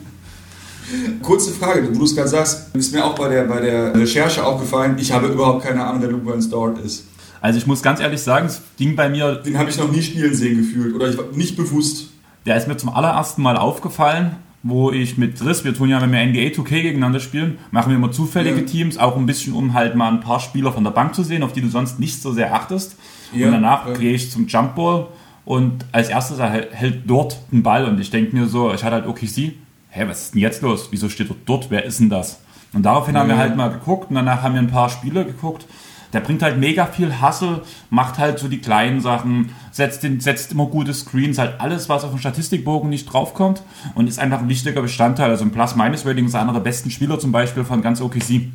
Kurze 1.21 1.51
Frage, 1.51 1.87
wo 1.89 1.99
du 1.99 2.05
es 2.05 2.15
gerade 2.15 2.29
sagst, 2.29 2.75
ist 2.75 2.93
mir 2.93 3.05
auch 3.05 3.15
bei 3.15 3.29
der, 3.29 3.43
bei 3.43 3.59
der 3.59 3.95
Recherche 3.95 4.43
aufgefallen, 4.43 4.95
ich 4.99 5.11
habe 5.11 5.27
überhaupt 5.27 5.63
keine 5.63 5.83
Ahnung, 5.83 6.01
wer 6.01 6.09
Luke 6.09 6.23
Burns 6.23 6.49
dort 6.49 6.79
ist. 6.79 7.05
Also 7.41 7.57
ich 7.57 7.67
muss 7.67 7.81
ganz 7.81 7.99
ehrlich 7.99 8.21
sagen, 8.21 8.47
es 8.47 8.61
ging 8.77 8.95
bei 8.95 9.09
mir... 9.09 9.35
Den 9.35 9.57
habe 9.57 9.69
ich 9.69 9.77
noch 9.77 9.91
nie 9.91 10.01
spielen 10.01 10.33
sehen 10.35 10.57
gefühlt 10.57 10.95
oder 10.95 11.09
ich 11.09 11.17
war 11.17 11.25
nicht 11.33 11.55
bewusst. 11.55 12.07
Der 12.45 12.57
ist 12.57 12.67
mir 12.67 12.77
zum 12.77 12.89
allerersten 12.89 13.41
Mal 13.41 13.57
aufgefallen, 13.57 14.35
wo 14.61 14.91
ich 14.91 15.17
mit 15.17 15.39
Driss, 15.39 15.63
wir 15.63 15.73
tun 15.73 15.89
ja, 15.89 16.01
wenn 16.01 16.11
wir 16.11 16.25
NBA 16.25 16.61
2K 16.61 16.81
gegeneinander 16.81 17.19
spielen, 17.19 17.59
machen 17.71 17.91
wir 17.91 17.97
immer 17.97 18.11
zufällige 18.11 18.59
ja. 18.59 18.65
Teams, 18.65 18.97
auch 18.97 19.15
ein 19.15 19.25
bisschen, 19.25 19.53
um 19.53 19.73
halt 19.73 19.95
mal 19.95 20.09
ein 20.09 20.19
paar 20.19 20.39
Spieler 20.39 20.73
von 20.73 20.83
der 20.83 20.91
Bank 20.91 21.15
zu 21.15 21.23
sehen, 21.23 21.43
auf 21.43 21.53
die 21.53 21.61
du 21.61 21.69
sonst 21.69 21.99
nicht 21.99 22.21
so 22.21 22.33
sehr 22.33 22.53
achtest. 22.53 22.97
Ja, 23.33 23.45
und 23.45 23.53
danach 23.53 23.87
ja. 23.87 23.93
gehe 23.93 24.13
ich 24.13 24.31
zum 24.31 24.47
Jumpball 24.47 25.07
und 25.45 25.85
als 25.91 26.09
erstes 26.09 26.39
hält 26.39 27.03
dort 27.05 27.39
ein 27.53 27.63
Ball 27.63 27.85
und 27.85 27.99
ich 27.99 28.11
denke 28.11 28.35
mir 28.35 28.47
so, 28.47 28.73
ich 28.73 28.83
hatte 28.83 28.95
halt 28.95 29.07
OKC, 29.07 29.53
hä, 29.89 30.05
was 30.07 30.21
ist 30.21 30.33
denn 30.33 30.41
jetzt 30.41 30.61
los? 30.61 30.87
Wieso 30.91 31.09
steht 31.09 31.29
er 31.29 31.35
dort? 31.45 31.69
Wer 31.69 31.85
ist 31.85 31.99
denn 31.99 32.09
das? 32.09 32.41
Und 32.73 32.83
daraufhin 32.83 33.13
mhm. 33.13 33.19
haben 33.19 33.29
wir 33.29 33.37
halt 33.37 33.55
mal 33.55 33.69
geguckt 33.69 34.09
und 34.09 34.15
danach 34.15 34.41
haben 34.43 34.53
wir 34.53 34.61
ein 34.61 34.69
paar 34.69 34.89
Spiele 34.89 35.25
geguckt. 35.25 35.65
Der 36.13 36.21
bringt 36.21 36.41
halt 36.41 36.57
mega 36.57 36.87
viel 36.87 37.21
Hassel, 37.21 37.61
macht 37.91 38.17
halt 38.17 38.39
so 38.39 38.47
die 38.47 38.57
kleinen 38.57 38.99
Sachen, 38.99 39.51
setzt, 39.71 40.01
den, 40.01 40.19
setzt 40.19 40.51
immer 40.51 40.65
gute 40.65 40.91
Screens, 40.91 41.37
halt 41.37 41.61
alles, 41.61 41.87
was 41.87 42.03
auf 42.03 42.09
dem 42.09 42.19
Statistikbogen 42.19 42.89
nicht 42.89 43.05
draufkommt 43.05 43.61
und 43.93 44.07
ist 44.07 44.17
einfach 44.17 44.39
ein 44.39 44.49
wichtiger 44.49 44.81
Bestandteil. 44.81 45.29
Also 45.29 45.45
ein 45.45 45.51
Plus-Minus-Rating 45.51 46.25
ist 46.25 46.33
einer 46.33 46.53
der 46.53 46.61
besten 46.61 46.89
Spieler 46.89 47.19
zum 47.19 47.31
Beispiel 47.31 47.63
von 47.63 47.83
ganz 47.83 48.01
OKC. 48.01 48.49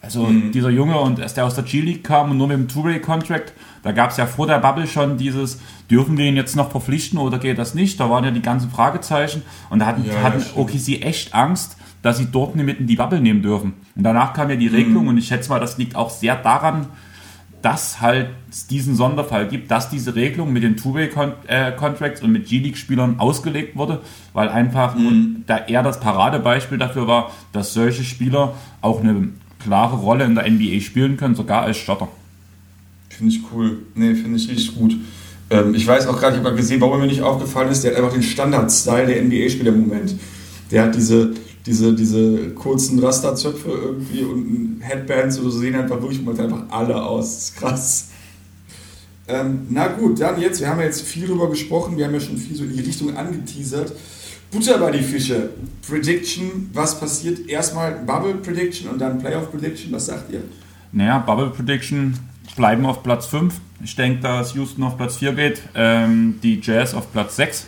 Also 0.00 0.26
mhm. 0.26 0.52
dieser 0.52 0.70
Junge 0.70 0.98
und 0.98 1.18
der 1.18 1.44
aus 1.44 1.54
der 1.54 1.64
G-League 1.64 2.04
kam 2.04 2.30
und 2.30 2.38
nur 2.38 2.46
mit 2.46 2.56
dem 2.56 2.68
Two-Way-Contract, 2.68 3.52
da 3.82 3.92
gab 3.92 4.10
es 4.10 4.16
ja 4.16 4.26
vor 4.26 4.46
der 4.46 4.58
Bubble 4.58 4.86
schon 4.86 5.18
dieses, 5.18 5.60
dürfen 5.90 6.16
wir 6.16 6.26
ihn 6.26 6.36
jetzt 6.36 6.54
noch 6.54 6.70
verpflichten 6.70 7.18
oder 7.18 7.38
geht 7.38 7.58
das 7.58 7.74
nicht? 7.74 7.98
Da 7.98 8.08
waren 8.08 8.24
ja 8.24 8.30
die 8.30 8.42
ganzen 8.42 8.70
Fragezeichen 8.70 9.42
und 9.70 9.80
da 9.80 9.86
hatten, 9.86 10.04
ja, 10.04 10.22
hatten 10.22 10.44
OKC 10.54 11.02
echt 11.02 11.34
Angst, 11.34 11.76
dass 12.02 12.18
sie 12.18 12.26
dort 12.30 12.54
nicht 12.54 12.64
mit 12.64 12.78
in 12.78 12.86
die 12.86 12.96
Bubble 12.96 13.20
nehmen 13.20 13.42
dürfen. 13.42 13.74
Und 13.96 14.04
danach 14.04 14.34
kam 14.34 14.50
ja 14.50 14.56
die 14.56 14.68
Regelung 14.68 15.04
mhm. 15.04 15.08
und 15.08 15.18
ich 15.18 15.26
schätze 15.26 15.50
mal, 15.50 15.58
das 15.58 15.78
liegt 15.78 15.96
auch 15.96 16.10
sehr 16.10 16.36
daran, 16.36 16.86
dass 17.60 18.00
halt 18.00 18.28
es 18.50 18.68
diesen 18.68 18.94
Sonderfall 18.94 19.48
gibt, 19.48 19.70
dass 19.70 19.90
diese 19.90 20.14
Regelung 20.14 20.52
mit 20.52 20.62
den 20.62 20.76
Two-Way-Contracts 20.76 22.22
und 22.22 22.30
mit 22.30 22.46
G-League-Spielern 22.46 23.18
ausgelegt 23.18 23.76
wurde, 23.76 24.02
weil 24.32 24.48
einfach 24.48 24.94
mhm. 24.94 25.42
da 25.46 25.58
eher 25.58 25.82
das 25.82 25.98
Paradebeispiel 25.98 26.78
dafür 26.78 27.08
war, 27.08 27.32
dass 27.52 27.74
solche 27.74 28.04
Spieler 28.04 28.54
auch 28.80 29.00
eine 29.00 29.30
klare 29.58 29.96
Rolle 29.96 30.24
in 30.24 30.34
der 30.34 30.50
NBA 30.50 30.80
spielen 30.80 31.16
können, 31.16 31.34
sogar 31.34 31.62
als 31.62 31.76
Starter. 31.76 32.08
Finde 33.08 33.34
ich 33.34 33.40
cool. 33.52 33.78
Nee, 33.94 34.14
finde 34.14 34.36
ich 34.36 34.48
richtig 34.48 34.76
gut. 34.76 34.94
Ähm, 35.50 35.74
ich 35.74 35.86
weiß 35.86 36.06
auch 36.06 36.18
gerade, 36.18 36.36
ich 36.36 36.44
habe 36.44 36.54
gesehen, 36.54 36.80
warum 36.80 37.00
mir 37.00 37.06
nicht 37.06 37.22
aufgefallen 37.22 37.70
ist, 37.70 37.82
der 37.82 37.92
hat 37.92 37.98
einfach 37.98 38.12
den 38.12 38.22
Standard-Style 38.22 39.06
der 39.06 39.22
NBA-Spieler 39.22 39.72
im 39.72 39.88
Moment. 39.88 40.14
Der 40.70 40.84
hat 40.84 40.94
diese, 40.94 41.34
diese, 41.66 41.94
diese 41.94 42.50
kurzen 42.50 42.98
Rasterzöpfe 42.98 43.70
irgendwie 43.70 44.22
und 44.22 44.80
Headbands 44.80 45.36
so 45.36 45.50
sehen 45.50 45.74
einfach 45.74 46.00
wirklich 46.00 46.20
momentan 46.20 46.52
einfach 46.52 46.64
alle 46.70 47.02
aus. 47.02 47.34
Das 47.34 47.42
ist 47.44 47.56
krass. 47.56 48.08
Ähm, 49.26 49.66
na 49.68 49.88
gut, 49.88 50.20
dann 50.20 50.40
jetzt, 50.40 50.60
wir 50.60 50.68
haben 50.68 50.78
ja 50.80 50.86
jetzt 50.86 51.02
viel 51.02 51.26
drüber 51.26 51.50
gesprochen, 51.50 51.96
wir 51.98 52.06
haben 52.06 52.14
ja 52.14 52.20
schon 52.20 52.38
viel 52.38 52.56
so 52.56 52.64
in 52.64 52.72
die 52.72 52.80
Richtung 52.80 53.16
angeteasert. 53.16 53.92
Butter 54.50 54.78
bei 54.78 54.90
die 54.92 55.02
Fische. 55.02 55.50
Prediction, 55.86 56.70
was 56.72 56.98
passiert? 56.98 57.48
Erstmal 57.48 57.92
Bubble 57.92 58.34
Prediction 58.34 58.88
und 58.90 58.98
dann 58.98 59.18
Playoff 59.18 59.50
Prediction, 59.50 59.92
was 59.92 60.06
sagt 60.06 60.32
ihr? 60.32 60.42
Naja, 60.92 61.18
Bubble 61.18 61.50
Prediction 61.50 62.18
bleiben 62.56 62.86
auf 62.86 63.02
Platz 63.02 63.26
5. 63.26 63.54
Ich 63.84 63.94
denke, 63.94 64.20
dass 64.20 64.54
Houston 64.54 64.82
auf 64.82 64.96
Platz 64.96 65.18
4 65.18 65.32
geht, 65.32 65.62
ähm, 65.74 66.40
die 66.42 66.60
Jazz 66.62 66.94
auf 66.94 67.12
Platz 67.12 67.36
6. 67.36 67.66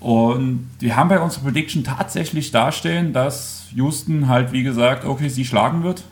Und 0.00 0.70
wir 0.78 0.96
haben 0.96 1.08
bei 1.08 1.18
unserer 1.18 1.44
Prediction 1.44 1.82
tatsächlich 1.82 2.52
dastehen, 2.52 3.12
dass 3.12 3.64
Houston 3.74 4.28
halt, 4.28 4.52
wie 4.52 4.62
gesagt, 4.62 5.04
okay, 5.04 5.28
sie 5.28 5.44
schlagen 5.44 5.82
wird. 5.82 6.04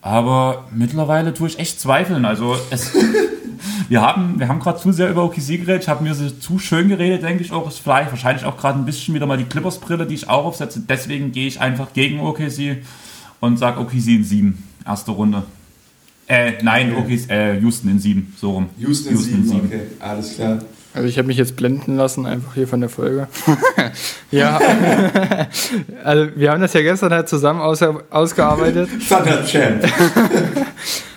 Aber 0.00 0.64
mittlerweile 0.72 1.34
tue 1.34 1.48
ich 1.48 1.58
echt 1.58 1.80
zweifeln. 1.80 2.24
Also 2.24 2.56
es, 2.70 2.92
wir 3.88 4.00
haben, 4.00 4.38
wir 4.38 4.48
haben 4.48 4.60
gerade 4.60 4.78
zu 4.78 4.92
sehr 4.92 5.10
über 5.10 5.24
OKC 5.24 5.58
geredet. 5.58 5.82
Ich 5.82 5.88
habe 5.88 6.02
mir 6.02 6.14
so 6.14 6.28
zu 6.30 6.58
schön 6.58 6.88
geredet, 6.88 7.22
denke 7.22 7.42
ich 7.42 7.52
auch. 7.52 7.68
Ist 7.68 7.78
vielleicht 7.78 8.10
wahrscheinlich 8.10 8.44
auch 8.44 8.56
gerade 8.56 8.78
ein 8.78 8.84
bisschen 8.84 9.14
wieder 9.14 9.26
mal 9.26 9.38
die 9.38 9.44
Clippers-Brille, 9.44 10.06
die 10.06 10.14
ich 10.14 10.28
auch 10.28 10.44
aufsetze. 10.44 10.80
Deswegen 10.80 11.32
gehe 11.32 11.46
ich 11.46 11.60
einfach 11.60 11.92
gegen 11.92 12.20
OKC 12.20 12.78
und 13.40 13.58
sage 13.58 13.80
OKC 13.80 14.08
in 14.08 14.24
7. 14.24 14.62
Erste 14.86 15.10
Runde. 15.10 15.42
Äh, 16.28 16.54
nein, 16.62 16.94
okay. 16.96 17.20
okay 17.28 17.56
äh, 17.56 17.60
Houston 17.60 17.90
in 17.90 17.98
7. 17.98 18.34
So 18.36 18.52
rum. 18.52 18.68
Houston, 18.78 19.12
Houston 19.12 19.34
in 19.34 19.48
7, 19.48 19.60
okay. 19.66 19.80
Alles 20.00 20.34
klar. 20.34 20.58
Also 20.96 21.08
ich 21.08 21.18
habe 21.18 21.28
mich 21.28 21.36
jetzt 21.36 21.56
blenden 21.56 21.96
lassen, 21.96 22.24
einfach 22.24 22.54
hier 22.54 22.66
von 22.66 22.80
der 22.80 22.88
Folge. 22.88 23.28
ja, 24.30 24.58
also 26.02 26.28
wir 26.34 26.50
haben 26.50 26.62
das 26.62 26.72
ja 26.72 26.80
gestern 26.80 27.12
halt 27.12 27.28
zusammen 27.28 27.60
aus, 27.60 27.82
ausgearbeitet. 28.08 28.88
Thunder 29.06 29.44
Champ. 29.44 29.84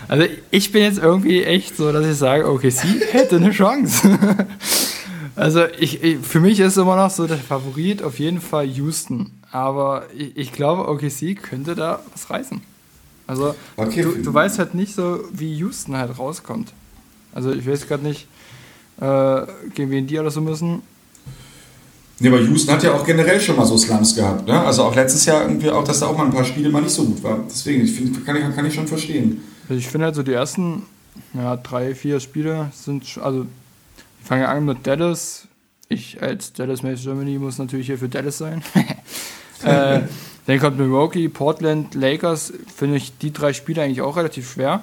Also 0.10 0.26
ich 0.50 0.72
bin 0.72 0.82
jetzt 0.82 0.98
irgendwie 0.98 1.44
echt 1.44 1.78
so, 1.78 1.92
dass 1.94 2.06
ich 2.06 2.18
sage, 2.18 2.50
okay, 2.50 2.72
sie 2.72 3.00
hätte 3.12 3.36
eine 3.36 3.52
Chance. 3.52 4.18
also 5.36 5.66
ich, 5.80 6.04
ich, 6.04 6.18
für 6.18 6.40
mich 6.40 6.60
ist 6.60 6.78
immer 6.78 6.96
noch 6.96 7.12
so 7.12 7.28
der 7.28 7.38
Favorit 7.38 8.02
auf 8.02 8.18
jeden 8.18 8.42
Fall 8.42 8.66
Houston. 8.66 9.30
Aber 9.52 10.08
ich, 10.18 10.36
ich 10.36 10.52
glaube, 10.52 10.90
OKC 10.90 11.42
könnte 11.42 11.76
da 11.76 12.02
was 12.12 12.30
reißen. 12.30 12.60
Also 13.28 13.56
okay, 13.78 14.02
du, 14.02 14.14
du 14.14 14.34
weißt 14.34 14.58
halt 14.58 14.74
nicht 14.74 14.96
so, 14.96 15.24
wie 15.32 15.54
Houston 15.58 15.96
halt 15.96 16.18
rauskommt. 16.18 16.74
Also 17.32 17.52
ich 17.52 17.68
weiß 17.68 17.88
gerade 17.88 18.04
nicht, 18.04 18.28
äh, 19.00 19.46
gegen 19.76 19.92
wen 19.92 20.08
die 20.08 20.18
alles 20.18 20.34
so 20.34 20.42
müssen. 20.42 20.82
Nee, 22.20 22.28
aber 22.28 22.42
Houston 22.42 22.74
hat 22.74 22.84
ja 22.84 22.94
auch 22.94 23.06
generell 23.06 23.40
schon 23.40 23.56
mal 23.56 23.66
so 23.66 23.78
Slums 23.78 24.16
gehabt. 24.16 24.46
Ne? 24.48 24.60
Also 24.60 24.84
auch 24.84 24.96
letztes 24.96 25.26
Jahr 25.26 25.44
irgendwie 25.44 25.70
auch, 25.70 25.84
dass 25.84 26.02
da 26.02 26.08
auch 26.08 26.18
mal 26.18 26.26
ein 26.26 26.34
paar 26.34 26.44
Spiele 26.44 26.70
mal 26.70 26.82
nicht 26.82 26.94
so 26.94 27.06
gut 27.06 27.24
waren. 27.24 27.44
Deswegen, 27.50 27.84
ich 27.84 27.94
find, 27.94 28.26
kann, 28.26 28.36
ich, 28.36 28.56
kann 28.56 28.66
ich 28.66 28.74
schon 28.74 28.88
verstehen. 28.88 29.42
Also 29.70 29.80
ich 29.80 29.88
finde 29.88 30.08
halt 30.08 30.16
so 30.16 30.24
die 30.24 30.34
ersten 30.34 30.84
ja, 31.34 31.56
drei, 31.56 31.96
vier 31.96 32.20
Spiele 32.20 32.72
sind, 32.74 33.20
also 33.22 33.46
ich 34.22 34.28
fange 34.28 34.48
an 34.50 34.66
mit 34.66 34.86
Dallas. 34.86 35.48
Ich 35.88 36.22
als 36.22 36.54
Dallas 36.54 36.84
Mace 36.84 37.02
Germany 37.02 37.40
muss 37.40 37.58
natürlich 37.58 37.88
hier 37.88 37.98
für 37.98 38.10
Dallas 38.10 38.38
sein. 38.38 38.64
äh, 39.64 40.02
dann 40.46 40.60
kommt 40.60 40.78
Milwaukee, 40.78 41.30
Portland, 41.30 41.96
Lakers. 41.96 42.54
Finde 42.76 42.98
ich 42.98 43.18
die 43.18 43.32
drei 43.32 43.54
Spiele 43.54 43.82
eigentlich 43.82 44.02
auch 44.02 44.18
relativ 44.18 44.52
schwer, 44.52 44.82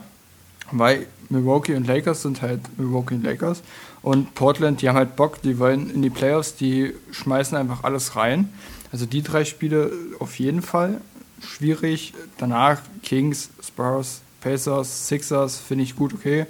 weil 0.72 1.06
Milwaukee 1.28 1.74
und 1.74 1.86
Lakers 1.86 2.22
sind 2.22 2.42
halt 2.42 2.60
Milwaukee 2.78 3.14
und 3.14 3.24
Lakers. 3.24 3.62
Und 4.02 4.34
Portland, 4.34 4.82
die 4.82 4.88
haben 4.88 4.96
halt 4.96 5.16
Bock, 5.16 5.42
die 5.42 5.58
wollen 5.58 5.90
in 5.90 6.02
die 6.02 6.10
Playoffs, 6.10 6.54
die 6.54 6.92
schmeißen 7.10 7.56
einfach 7.56 7.84
alles 7.84 8.16
rein. 8.16 8.50
Also 8.92 9.06
die 9.06 9.22
drei 9.22 9.44
Spiele 9.44 9.92
auf 10.20 10.38
jeden 10.38 10.62
Fall 10.62 11.00
schwierig. 11.40 12.14
Danach 12.38 12.80
Kings, 13.02 13.50
Spurs, 13.62 14.20
Pacers, 14.40 15.08
Sixers 15.08 15.58
finde 15.58 15.84
ich 15.84 15.96
gut, 15.96 16.14
okay. 16.14 16.46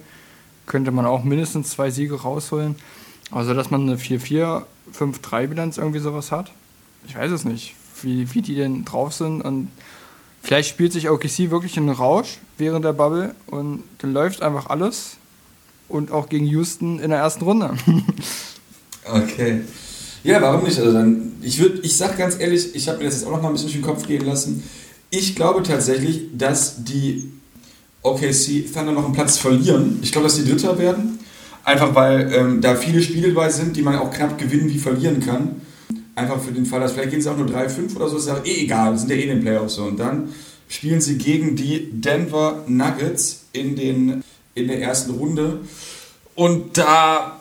Könnte 0.66 0.90
man 0.90 1.06
auch 1.06 1.24
mindestens 1.24 1.70
zwei 1.70 1.90
Siege 1.90 2.20
rausholen. 2.22 2.76
Also, 3.30 3.54
dass 3.54 3.70
man 3.70 3.82
eine 3.82 3.96
4-4, 3.96 4.62
5-3-Bilanz 4.92 5.78
irgendwie 5.78 6.00
sowas 6.00 6.30
hat. 6.30 6.52
Ich 7.06 7.16
weiß 7.16 7.30
es 7.30 7.44
nicht, 7.44 7.74
wie, 8.02 8.34
wie 8.34 8.42
die 8.42 8.54
denn 8.54 8.84
drauf 8.84 9.12
sind. 9.12 9.42
Und 9.42 9.70
vielleicht 10.46 10.68
spielt 10.68 10.92
sich 10.92 11.10
OKC 11.10 11.50
wirklich 11.50 11.76
in 11.76 11.88
Rausch 11.88 12.38
während 12.56 12.84
der 12.84 12.92
Bubble 12.92 13.34
und 13.48 13.82
dann 13.98 14.12
läuft 14.12 14.42
einfach 14.42 14.66
alles 14.66 15.16
und 15.88 16.12
auch 16.12 16.28
gegen 16.28 16.46
Houston 16.46 17.00
in 17.00 17.10
der 17.10 17.18
ersten 17.18 17.42
Runde. 17.42 17.74
okay. 19.04 19.62
Ja, 20.22 20.40
warum 20.40 20.64
nicht? 20.64 20.78
Also 20.78 20.92
dann, 20.92 21.32
ich 21.42 21.58
würde, 21.58 21.80
ich 21.82 21.96
sag 21.96 22.16
ganz 22.16 22.38
ehrlich, 22.38 22.74
ich 22.76 22.88
habe 22.88 22.98
mir 22.98 23.04
das 23.04 23.14
jetzt 23.14 23.26
auch 23.26 23.32
noch 23.32 23.42
mal 23.42 23.48
ein 23.48 23.54
bisschen 23.54 23.70
durch 23.70 23.80
den 23.80 23.86
Kopf 23.86 24.06
gehen 24.06 24.24
lassen. 24.24 24.62
Ich 25.10 25.34
glaube 25.34 25.64
tatsächlich, 25.64 26.28
dass 26.36 26.84
die 26.84 27.32
OKC 28.02 28.72
Thunder 28.72 28.92
noch 28.92 29.04
einen 29.04 29.14
Platz 29.14 29.38
verlieren. 29.38 29.98
Ich 30.02 30.12
glaube, 30.12 30.28
dass 30.28 30.36
die 30.36 30.48
Dritter 30.48 30.78
werden. 30.78 31.18
Einfach 31.64 31.96
weil 31.96 32.32
ähm, 32.32 32.60
da 32.60 32.76
viele 32.76 33.02
Spiele 33.02 33.32
dabei 33.32 33.50
sind, 33.50 33.76
die 33.76 33.82
man 33.82 33.96
auch 33.96 34.12
knapp 34.12 34.38
gewinnen 34.38 34.68
wie 34.68 34.78
verlieren 34.78 35.18
kann. 35.18 35.60
Einfach 36.16 36.40
für 36.40 36.50
den 36.50 36.66
Fall, 36.66 36.80
dass 36.80 36.92
vielleicht 36.92 37.10
gehen 37.10 37.22
sie 37.22 37.30
auch 37.30 37.36
nur 37.36 37.46
3-5 37.46 37.94
oder 37.94 38.08
so, 38.08 38.16
ist 38.16 38.26
ja 38.26 38.40
eh 38.44 38.64
egal, 38.64 38.98
sind 38.98 39.10
ja 39.10 39.16
eh 39.16 39.22
in 39.22 39.28
den 39.28 39.40
Playoffs 39.42 39.74
so. 39.76 39.84
Und 39.84 40.00
dann 40.00 40.34
spielen 40.68 41.00
sie 41.00 41.18
gegen 41.18 41.54
die 41.54 41.90
Denver 41.92 42.64
Nuggets 42.66 43.44
in 43.52 43.76
den 43.76 44.24
in 44.56 44.66
der 44.66 44.80
ersten 44.80 45.12
Runde. 45.12 45.60
Und 46.34 46.76
da, 46.76 47.40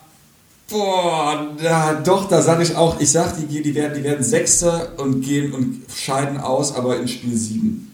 boah, 0.70 1.56
da, 1.62 1.94
doch, 1.96 2.28
da 2.28 2.42
sage 2.42 2.62
ich 2.62 2.76
auch, 2.76 3.00
ich 3.00 3.10
sage, 3.10 3.42
die, 3.50 3.62
die, 3.64 3.74
werden, 3.74 3.94
die 3.98 4.04
werden 4.04 4.24
Sechster 4.24 4.94
und 4.98 5.22
gehen 5.22 5.54
und 5.54 5.84
scheiden 5.94 6.38
aus, 6.38 6.76
aber 6.76 7.00
in 7.00 7.08
Spiel 7.08 7.36
7. 7.36 7.92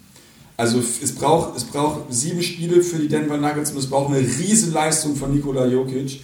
Also 0.57 0.79
es 0.79 1.15
braucht, 1.15 1.55
es 1.55 1.63
braucht 1.63 2.13
sieben 2.13 2.43
Spiele 2.43 2.83
für 2.83 2.97
die 2.97 3.07
Denver 3.07 3.37
Nuggets 3.37 3.71
und 3.71 3.77
es 3.77 3.89
braucht 3.89 4.13
eine 4.13 4.19
Riesenleistung 4.19 5.15
von 5.15 5.33
Nikola 5.33 5.65
Jokic, 5.65 6.21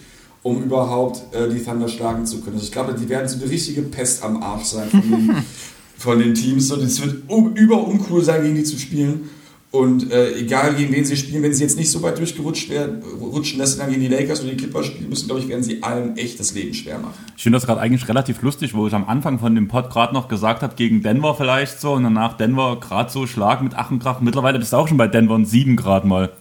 um 0.48 0.64
überhaupt 0.64 1.36
äh, 1.36 1.50
die 1.50 1.62
Thunder 1.62 1.90
schlagen 1.90 2.26
zu 2.26 2.40
können. 2.40 2.56
Also 2.56 2.66
ich 2.66 2.72
glaube, 2.72 2.94
die 2.94 3.10
werden 3.10 3.28
so 3.28 3.38
eine 3.38 3.52
richtige 3.52 3.82
Pest 3.82 4.24
am 4.24 4.42
Arsch 4.42 4.64
sein 4.64 4.90
von 4.90 5.02
den, 5.02 5.36
von 5.98 6.20
den 6.20 6.34
Teams. 6.34 6.72
Und 6.72 6.84
es 6.84 7.02
wird 7.02 7.24
um, 7.28 7.54
über 7.54 7.86
uncool 7.86 8.24
sein, 8.24 8.44
gegen 8.44 8.56
die 8.56 8.64
zu 8.64 8.80
spielen. 8.80 9.30
Und 9.72 10.10
äh, 10.10 10.36
egal 10.40 10.76
gegen 10.76 10.94
wen 10.94 11.04
sie 11.04 11.18
spielen, 11.18 11.44
wenn 11.44 11.54
sie 11.54 11.64
jetzt 11.64 11.78
nicht 11.78 11.92
so 11.92 12.02
weit 12.02 12.18
durchgerutscht 12.18 12.70
werden, 12.70 13.04
rutschen, 13.20 13.60
dass 13.60 13.74
sie 13.74 13.80
dann 13.80 13.90
gegen 13.90 14.00
die 14.00 14.08
Lakers 14.08 14.40
oder 14.40 14.52
die 14.52 14.56
Clippers 14.56 14.86
spielen 14.86 15.10
müssen, 15.10 15.28
glaube 15.28 15.42
ich, 15.42 15.50
werden 15.50 15.64
sie 15.64 15.84
allen 15.84 16.16
echt 16.16 16.40
das 16.40 16.54
Leben 16.54 16.74
schwer 16.74 16.98
machen. 16.98 17.18
Ich 17.36 17.44
finde 17.44 17.58
das 17.58 17.66
gerade 17.66 17.82
eigentlich 17.82 18.08
relativ 18.08 18.42
lustig, 18.42 18.74
wo 18.74 18.88
ich 18.88 18.94
am 18.94 19.04
Anfang 19.10 19.40
von 19.40 19.54
dem 19.54 19.68
Pod 19.68 19.90
gerade 19.90 20.14
noch 20.14 20.30
gesagt 20.30 20.62
habe, 20.62 20.76
gegen 20.76 21.04
Denver 21.04 21.36
vielleicht 21.36 21.82
so 21.82 21.92
und 21.92 22.04
danach 22.04 22.38
Denver 22.38 22.80
gerade 22.80 23.12
so 23.12 23.28
Schlag 23.28 23.62
mit 23.62 23.74
Ach 23.76 23.92
und 23.92 24.00
Krach. 24.00 24.22
Mittlerweile 24.22 24.58
bist 24.58 24.72
du 24.72 24.78
auch 24.78 24.88
schon 24.88 24.98
bei 24.98 25.10
Denver 25.10 25.36
und 25.36 25.46
7 25.46 25.76
Grad 25.76 26.06
mal. 26.06 26.32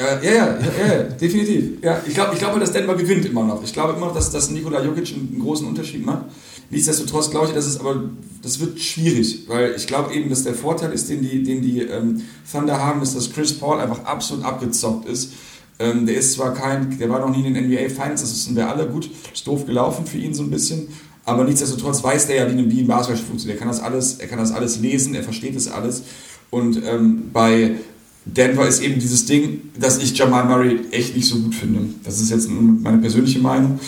Ja, 0.00 0.18
ja, 0.22 0.32
ja, 0.32 0.86
ja, 0.86 1.02
definitiv. 1.02 1.82
Ja, 1.82 2.00
ich 2.06 2.14
glaube, 2.14 2.32
ich 2.32 2.38
glaube, 2.38 2.58
dass 2.58 2.72
Denver 2.72 2.94
gewinnt 2.94 3.26
immer 3.26 3.44
noch. 3.44 3.62
Ich 3.62 3.72
glaube 3.74 3.92
immer 3.92 4.06
noch, 4.06 4.14
dass, 4.14 4.30
dass 4.30 4.50
Nikola 4.50 4.82
Jokic 4.82 5.12
einen 5.12 5.38
großen 5.38 5.66
Unterschied 5.66 6.06
macht. 6.06 6.24
Nichtsdestotrotz 6.70 7.30
glaube 7.30 7.48
ich, 7.48 7.52
dass 7.52 7.66
es 7.66 7.78
aber, 7.78 8.04
das 8.42 8.60
wird 8.60 8.80
schwierig, 8.80 9.44
weil 9.46 9.74
ich 9.76 9.86
glaube 9.86 10.14
eben, 10.14 10.30
dass 10.30 10.44
der 10.44 10.54
Vorteil 10.54 10.92
ist, 10.92 11.10
den 11.10 11.20
die, 11.20 11.42
den 11.42 11.60
die 11.60 11.82
ähm, 11.82 12.22
Thunder 12.50 12.82
haben, 12.82 13.02
ist, 13.02 13.14
dass 13.14 13.30
Chris 13.30 13.52
Paul 13.52 13.78
einfach 13.78 14.04
absolut 14.04 14.42
abgezockt 14.42 15.06
ist. 15.06 15.32
Ähm, 15.78 16.06
der 16.06 16.16
ist 16.16 16.32
zwar 16.32 16.54
kein, 16.54 16.98
der 16.98 17.10
war 17.10 17.20
noch 17.20 17.36
nie 17.36 17.46
in 17.46 17.52
den 17.52 17.66
NBA 17.66 17.90
Finals, 17.90 18.22
das 18.22 18.32
wissen 18.32 18.56
wir 18.56 18.68
alle 18.68 18.86
gut, 18.86 19.10
ist 19.34 19.46
doof 19.46 19.66
gelaufen 19.66 20.06
für 20.06 20.18
ihn 20.18 20.32
so 20.32 20.42
ein 20.42 20.50
bisschen, 20.50 20.88
aber 21.26 21.44
nichtsdestotrotz 21.44 22.02
weiß 22.02 22.26
der 22.28 22.36
ja, 22.36 22.50
wie 22.50 22.80
ein 22.80 22.86
Basketball 22.86 23.22
funktioniert. 23.22 23.58
Er 23.58 23.60
kann 23.60 23.68
das 23.68 23.80
alles, 23.80 24.14
er 24.14 24.28
kann 24.28 24.38
das 24.38 24.52
alles 24.52 24.78
lesen, 24.78 25.14
er 25.14 25.24
versteht 25.24 25.56
das 25.56 25.70
alles. 25.70 26.04
Und 26.50 26.82
ähm, 26.84 27.30
bei 27.32 27.76
Denver 28.24 28.66
ist 28.68 28.82
eben 28.82 29.00
dieses 29.00 29.24
Ding, 29.26 29.62
dass 29.78 29.98
ich 29.98 30.16
Jamal 30.16 30.44
Murray 30.44 30.80
echt 30.90 31.16
nicht 31.16 31.26
so 31.26 31.38
gut 31.38 31.54
finde. 31.54 31.80
Das 32.04 32.20
ist 32.20 32.30
jetzt 32.30 32.48
meine 32.50 32.98
persönliche 32.98 33.38
Meinung. 33.38 33.80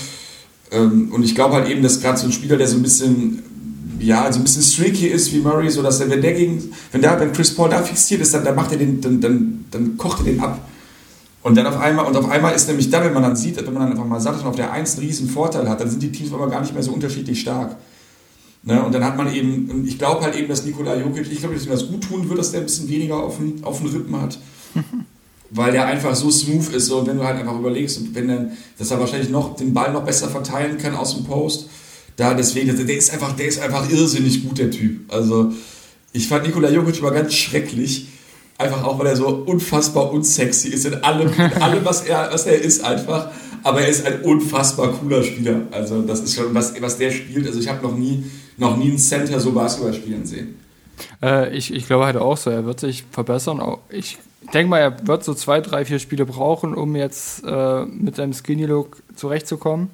Ähm, 0.71 1.12
und 1.12 1.23
ich 1.23 1.35
glaube 1.35 1.55
halt 1.55 1.68
eben, 1.68 1.83
dass 1.83 2.01
gerade 2.01 2.18
so 2.18 2.27
ein 2.27 2.33
Spieler, 2.33 2.57
der 2.57 2.66
so 2.66 2.77
ein 2.77 2.83
bisschen 2.83 3.42
ja, 4.03 4.31
so 4.33 4.40
ein 4.40 4.45
bisschen 4.45 4.62
streaky 4.62 5.07
ist 5.07 5.33
wie 5.33 5.38
Murray, 5.38 5.71
so 5.71 5.83
dass 5.83 6.01
er, 6.01 6.11
wenn 6.11 6.21
der 6.21 6.33
gegen, 6.33 6.73
wenn 6.90 7.01
der, 7.01 7.18
wenn 7.21 7.33
Chris 7.33 7.55
Paul 7.55 7.71
da 7.71 7.83
fixiert 7.83 8.21
ist, 8.21 8.35
dann, 8.35 8.45
dann 8.45 8.57
macht 8.57 8.73
er 8.73 8.79
den, 8.79 9.01
dann, 9.01 9.21
dann, 9.21 9.64
dann 9.71 9.97
kocht 9.97 10.21
er 10.21 10.25
den 10.25 10.40
ab. 10.40 10.61
Und 11.42 11.57
dann 11.57 11.66
auf 11.66 11.79
einmal, 11.79 12.07
und 12.07 12.16
auf 12.16 12.29
einmal 12.29 12.55
ist 12.55 12.68
nämlich 12.68 12.90
dann, 12.90 13.05
wenn 13.05 13.12
man 13.12 13.23
dann 13.23 13.37
sieht, 13.37 13.57
wenn 13.57 13.64
man 13.73 13.83
dann 13.83 13.92
einfach 13.92 14.07
mal 14.07 14.21
sagt, 14.21 14.37
dass 14.37 14.42
man 14.42 14.51
auf 14.51 14.57
der 14.57 14.73
1 14.73 14.97
einen 14.97 15.07
riesen 15.07 15.29
Vorteil 15.29 15.68
hat, 15.68 15.81
dann 15.81 15.90
sind 15.90 16.03
die 16.03 16.12
Teams 16.12 16.33
aber 16.33 16.49
gar 16.49 16.61
nicht 16.61 16.73
mehr 16.73 16.83
so 16.83 16.92
unterschiedlich 16.92 17.40
stark. 17.40 17.77
Ne? 18.64 18.83
Und 18.83 18.92
dann 18.92 19.05
hat 19.05 19.16
man 19.16 19.33
eben, 19.35 19.68
und 19.70 19.88
ich 19.88 19.98
glaube 19.98 20.22
halt 20.22 20.37
eben, 20.37 20.48
dass 20.48 20.64
Nikola 20.64 20.96
Jokic, 20.96 21.31
ich 21.31 21.40
glaube, 21.40 21.55
dass 21.55 21.64
ihm 21.64 21.72
das 21.72 21.88
gut 21.88 22.05
tun 22.05 22.29
wird, 22.29 22.38
dass 22.38 22.53
der 22.53 22.61
ein 22.61 22.66
bisschen 22.66 22.88
weniger 22.88 23.16
auf 23.16 23.38
den, 23.38 23.62
auf 23.64 23.79
den 23.81 23.88
Rippen 23.88 24.20
hat. 24.20 24.38
weil 25.55 25.72
der 25.72 25.87
einfach 25.87 26.14
so 26.14 26.31
smooth 26.31 26.72
ist. 26.75 26.87
So, 26.87 27.07
wenn 27.07 27.18
du 27.18 27.25
halt 27.25 27.38
einfach 27.38 27.59
überlegst, 27.59 28.01
wenn 28.14 28.29
dann, 28.29 28.53
dass 28.79 28.90
er 28.90 28.98
wahrscheinlich 28.98 29.31
noch 29.31 29.57
den 29.57 29.75
Ball 29.75 29.92
noch 29.92 30.05
besser 30.05 30.29
verteilen 30.29 30.79
kann 30.79 30.94
aus 30.94 31.14
dem 31.14 31.25
Post. 31.25 31.68
Da 32.16 32.35
deswegen, 32.35 32.75
der 32.75 32.96
ist 32.96 33.12
einfach, 33.12 33.33
der 33.37 33.46
ist 33.46 33.61
einfach 33.61 33.88
irrsinnig 33.90 34.46
gut, 34.46 34.59
der 34.59 34.70
Typ. 34.70 35.12
Also 35.12 35.53
ich 36.12 36.29
fand 36.29 36.46
Nikola 36.46 36.70
Jokic 36.70 36.98
immer 36.98 37.11
ganz 37.11 37.35
schrecklich. 37.35 38.09
Einfach 38.59 38.85
auch, 38.85 38.98
weil 38.98 39.07
er 39.07 39.16
so 39.16 39.29
unfassbar 39.29 40.12
unsexy 40.12 40.68
ist 40.68 40.87
in 40.87 40.94
allem, 41.03 41.29
in 41.33 41.53
allem 41.62 41.85
was, 41.85 42.03
er, 42.03 42.31
was 42.33 42.46
er 42.46 42.61
ist 42.61 42.85
einfach. 42.85 43.31
Aber 43.62 43.83
er 43.83 43.88
ist 43.88 44.07
ein 44.07 44.22
unfassbar 44.22 44.92
cooler 44.92 45.22
Spieler. 45.22 45.62
Also 45.70 46.03
das 46.03 46.20
ist 46.20 46.35
schon, 46.35 46.55
was, 46.55 46.75
was 46.81 46.98
der 46.98 47.11
spielt. 47.11 47.46
Also 47.46 47.61
ich 47.61 47.68
habe 47.68 47.83
noch 47.83 47.96
nie, 47.96 48.25
noch 48.56 48.76
nie 48.76 48.88
einen 48.88 48.98
Center 48.98 49.40
so 49.40 49.52
Basketball 49.52 49.94
spielen 49.94 50.26
sehen. 50.26 50.58
Äh, 51.22 51.54
ich, 51.56 51.72
ich 51.72 51.86
glaube 51.86 52.06
halt 52.06 52.16
auch 52.16 52.36
so, 52.36 52.50
er 52.50 52.64
wird 52.64 52.80
sich 52.80 53.04
verbessern. 53.10 53.60
Ich 53.90 54.18
denke 54.52 54.70
mal, 54.70 54.78
er 54.78 55.06
wird 55.06 55.24
so 55.24 55.34
zwei, 55.34 55.60
drei, 55.60 55.84
vier 55.84 55.98
Spiele 55.98 56.26
brauchen, 56.26 56.74
um 56.74 56.96
jetzt 56.96 57.44
äh, 57.44 57.84
mit 57.84 58.16
seinem 58.16 58.32
Skinny-Look 58.32 59.02
zurechtzukommen. 59.16 59.90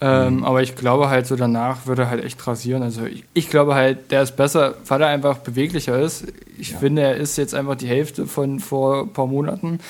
Ähm, 0.00 0.36
mhm. 0.36 0.44
Aber 0.44 0.62
ich 0.62 0.76
glaube 0.76 1.10
halt, 1.10 1.26
so 1.26 1.34
danach 1.34 1.86
würde 1.86 2.02
er 2.02 2.10
halt 2.10 2.24
echt 2.24 2.46
rasieren. 2.46 2.82
Also 2.82 3.04
ich, 3.04 3.24
ich, 3.34 3.50
glaube 3.50 3.74
halt, 3.74 4.12
der 4.12 4.22
ist 4.22 4.36
besser, 4.36 4.76
weil 4.86 5.02
er 5.02 5.08
einfach 5.08 5.38
beweglicher 5.38 5.98
ist. 5.98 6.24
Ich 6.56 6.70
ja. 6.72 6.78
finde, 6.78 7.02
er 7.02 7.16
ist 7.16 7.36
jetzt 7.36 7.54
einfach 7.54 7.74
die 7.74 7.88
Hälfte 7.88 8.26
von 8.26 8.60
vor 8.60 9.02
ein 9.02 9.12
paar 9.12 9.26
Monaten. 9.26 9.80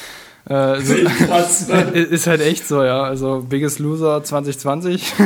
Äh, 0.48 0.80
so, 0.80 0.94
Krass, 1.26 1.68
ne? 1.68 1.82
ist 1.90 2.26
halt 2.26 2.40
echt 2.40 2.66
so, 2.66 2.82
ja. 2.82 3.02
Also 3.02 3.44
Biggest 3.46 3.80
Loser 3.80 4.24
2020. 4.24 5.12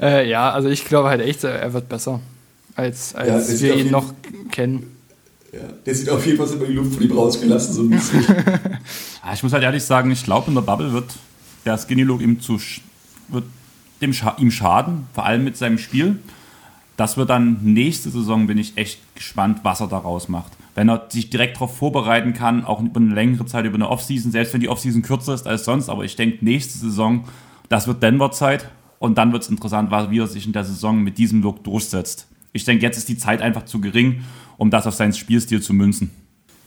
äh, 0.00 0.28
ja, 0.28 0.50
also 0.50 0.68
ich 0.68 0.84
glaube 0.84 1.08
halt 1.08 1.20
echt, 1.20 1.44
er 1.44 1.72
wird 1.72 1.88
besser 1.88 2.20
als, 2.74 3.14
als 3.14 3.60
ja, 3.60 3.60
wir 3.60 3.76
ihn 3.76 3.90
noch 3.90 4.14
kennen. 4.50 4.96
Ja, 5.52 5.60
der 5.84 5.94
sieht 5.94 6.10
auf 6.10 6.24
jeden 6.26 6.38
Fall 6.38 6.54
immer 6.54 6.66
die 6.66 6.74
Luft 6.74 6.94
von 6.94 7.02
ihm 7.02 7.12
rausgelassen, 7.12 7.74
so 7.74 7.82
ein 7.82 7.90
bisschen. 7.90 8.24
ich 9.32 9.42
muss 9.42 9.52
halt 9.52 9.62
ehrlich 9.62 9.82
sagen, 9.82 10.10
ich 10.10 10.22
glaube, 10.22 10.48
in 10.48 10.54
der 10.54 10.62
Bubble 10.62 10.92
wird 10.92 11.10
der 11.64 11.78
Skinny 11.78 12.02
Look 12.02 12.20
ihm, 12.20 12.40
zu, 12.40 12.60
wird 13.28 13.44
dem, 14.00 14.14
ihm 14.38 14.50
schaden, 14.50 15.06
vor 15.14 15.24
allem 15.24 15.44
mit 15.44 15.56
seinem 15.56 15.78
Spiel. 15.78 16.18
Das 16.96 17.16
wird 17.16 17.30
dann 17.30 17.58
nächste 17.62 18.10
Saison, 18.10 18.46
bin 18.46 18.58
ich 18.58 18.76
echt 18.76 19.00
gespannt, 19.14 19.60
was 19.62 19.80
er 19.80 19.86
daraus 19.86 20.28
macht. 20.28 20.52
Wenn 20.74 20.88
er 20.88 21.06
sich 21.08 21.30
direkt 21.30 21.56
darauf 21.56 21.76
vorbereiten 21.76 22.34
kann, 22.34 22.64
auch 22.64 22.80
über 22.80 23.00
eine 23.00 23.14
längere 23.14 23.46
Zeit, 23.46 23.64
über 23.64 23.76
eine 23.76 23.88
Offseason, 23.88 24.30
selbst 24.30 24.52
wenn 24.52 24.60
die 24.60 24.68
Offseason 24.68 25.02
kürzer 25.02 25.34
ist 25.34 25.46
als 25.46 25.64
sonst, 25.64 25.88
aber 25.88 26.04
ich 26.04 26.14
denke, 26.16 26.44
nächste 26.44 26.78
Saison, 26.78 27.24
das 27.68 27.86
wird 27.86 28.02
Denver-Zeit 28.02 28.68
und 28.98 29.18
dann 29.18 29.32
wird 29.32 29.42
es 29.42 29.48
interessant, 29.48 29.90
wie 30.10 30.18
er 30.18 30.26
sich 30.26 30.46
in 30.46 30.52
der 30.52 30.64
Saison 30.64 31.02
mit 31.02 31.18
diesem 31.18 31.42
Look 31.42 31.62
durchsetzt. 31.64 32.26
Ich 32.52 32.64
denke, 32.64 32.84
jetzt 32.84 32.96
ist 32.96 33.08
die 33.08 33.18
Zeit 33.18 33.42
einfach 33.42 33.64
zu 33.64 33.80
gering, 33.80 34.22
um 34.56 34.70
das 34.70 34.86
auf 34.86 34.94
seinen 34.94 35.12
Spielstil 35.12 35.62
zu 35.62 35.72
münzen. 35.72 36.10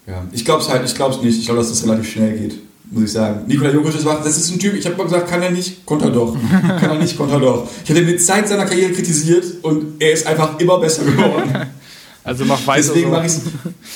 Ja, 0.07 0.23
ich 0.31 0.45
glaube 0.45 0.61
es 0.61 0.69
halt, 0.69 0.85
ich 0.85 0.95
glaube 0.95 1.15
es 1.15 1.21
nicht. 1.21 1.39
Ich 1.39 1.45
glaube, 1.45 1.59
dass 1.59 1.69
das 1.69 1.83
relativ 1.83 2.09
schnell 2.09 2.37
geht, 2.37 2.57
muss 2.89 3.03
ich 3.03 3.11
sagen. 3.11 3.41
Nikola 3.47 3.71
Jokic 3.71 3.95
ist 3.95 4.05
das 4.05 4.37
ist 4.37 4.51
ein 4.51 4.59
Typ, 4.59 4.73
ich 4.73 4.85
habe 4.85 4.95
mal 4.95 5.03
gesagt, 5.03 5.29
kann 5.29 5.41
er 5.41 5.51
nicht, 5.51 5.85
konnte 5.85 6.05
er 6.05 6.11
doch. 6.11 6.35
kann 6.79 6.89
er 6.89 6.97
nicht, 6.97 7.17
konnte 7.17 7.35
er 7.35 7.39
doch. 7.39 7.67
Ich 7.83 7.89
hatte 7.89 7.99
ihn 7.99 8.05
mit 8.05 8.21
Zeit 8.21 8.47
seiner 8.47 8.65
Karriere 8.65 8.91
kritisiert 8.91 9.45
und 9.61 10.01
er 10.01 10.13
ist 10.13 10.25
einfach 10.25 10.59
immer 10.59 10.79
besser 10.79 11.03
geworden. 11.03 11.67
Also 12.23 12.45
mach 12.45 12.65
weiter 12.67 12.83
Deswegen 12.87 13.09
so. 13.09 13.15
mache 13.15 13.25
ich 13.25 13.33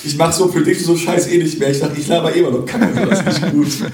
ich 0.03 0.17
mach 0.17 0.33
so 0.33 0.47
Prediction 0.47 0.85
so 0.85 0.97
scheiß 0.97 1.27
eh 1.27 1.37
nicht 1.37 1.59
mehr. 1.59 1.69
Ich 1.69 1.79
dachte, 1.79 1.99
ich 1.99 2.07
laber 2.07 2.35
eh 2.35 2.39
immer 2.39 2.51
noch 2.51 2.65
Kacke, 2.65 3.05
das 3.07 3.23
nicht 3.23 3.51
gut. 3.51 3.67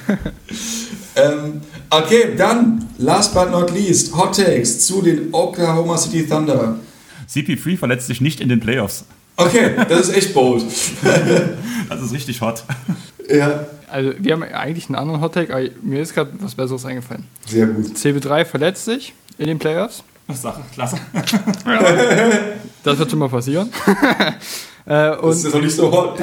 ähm, 1.17 1.61
okay, 1.91 2.33
dann, 2.37 2.87
last 2.97 3.33
but 3.33 3.51
not 3.51 3.71
least, 3.71 4.15
Hot 4.15 4.35
Takes 4.35 4.79
zu 4.85 5.01
den 5.01 5.33
Oklahoma 5.33 5.97
City 5.97 6.25
Thunder. 6.27 6.79
CP3 7.29 7.77
verletzt 7.77 8.07
sich 8.07 8.19
nicht 8.21 8.39
in 8.41 8.49
den 8.49 8.59
Playoffs. 8.59 9.05
Okay, 9.37 9.71
das 9.87 10.09
ist 10.09 10.15
echt 10.17 10.33
bold. 10.33 10.63
Das 11.89 12.01
ist 12.01 12.13
richtig 12.13 12.39
hot. 12.39 12.63
ja, 13.29 13.65
Also 13.89 14.13
wir 14.17 14.31
haben 14.33 14.43
eigentlich 14.43 14.87
einen 14.87 14.95
anderen 14.95 15.19
Hottake, 15.19 15.53
aber 15.53 15.65
mir 15.81 16.01
ist 16.01 16.13
gerade 16.13 16.31
was 16.39 16.55
Besseres 16.55 16.85
eingefallen. 16.85 17.25
sehr 17.45 17.65
gut. 17.67 17.85
CB3 17.97 18.45
verletzt 18.45 18.85
sich 18.85 19.13
in 19.37 19.47
den 19.47 19.59
Playoffs. 19.59 20.03
Sache, 20.33 20.61
klasse. 20.73 20.97
Das 22.83 22.97
wird 22.97 23.09
schon 23.11 23.19
mal 23.19 23.29
passieren. 23.29 23.69
äh, 24.85 25.11
Das 25.21 25.37
ist 25.37 25.45
und, 25.45 25.53
noch 25.53 25.61
nicht 25.61 25.75
so 25.75 25.91
hot. 25.91 26.19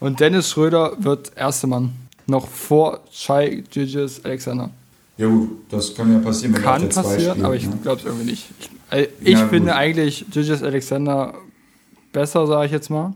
und 0.00 0.20
Dennis 0.20 0.48
Schröder 0.50 0.92
wird 0.98 1.32
erster 1.36 1.66
Mann. 1.66 1.92
Noch 2.28 2.46
vor 2.46 3.00
Shai 3.10 3.64
Gilgis 3.70 4.24
Alexander. 4.24 4.70
ja 5.16 5.26
gut, 5.26 5.50
das 5.70 5.94
kann 5.94 6.12
ja 6.12 6.18
passieren, 6.20 6.54
wenn 6.54 6.62
Kann 6.62 6.88
passieren, 6.88 7.30
spielt, 7.32 7.44
aber 7.44 7.56
ich 7.56 7.66
ne? 7.66 7.78
glaube 7.82 7.98
es 8.00 8.04
irgendwie 8.06 8.30
nicht. 8.30 8.46
Ich, 8.92 9.08
ich 9.22 9.32
Ja, 9.38 9.48
finde 9.48 9.68
gut. 9.72 9.76
eigentlich 9.78 10.24
Gilgis 10.30 10.62
Alexander 10.62 11.34
besser, 12.12 12.46
sage 12.46 12.66
ich 12.66 12.72
jetzt 12.72 12.90
mal. 12.90 13.14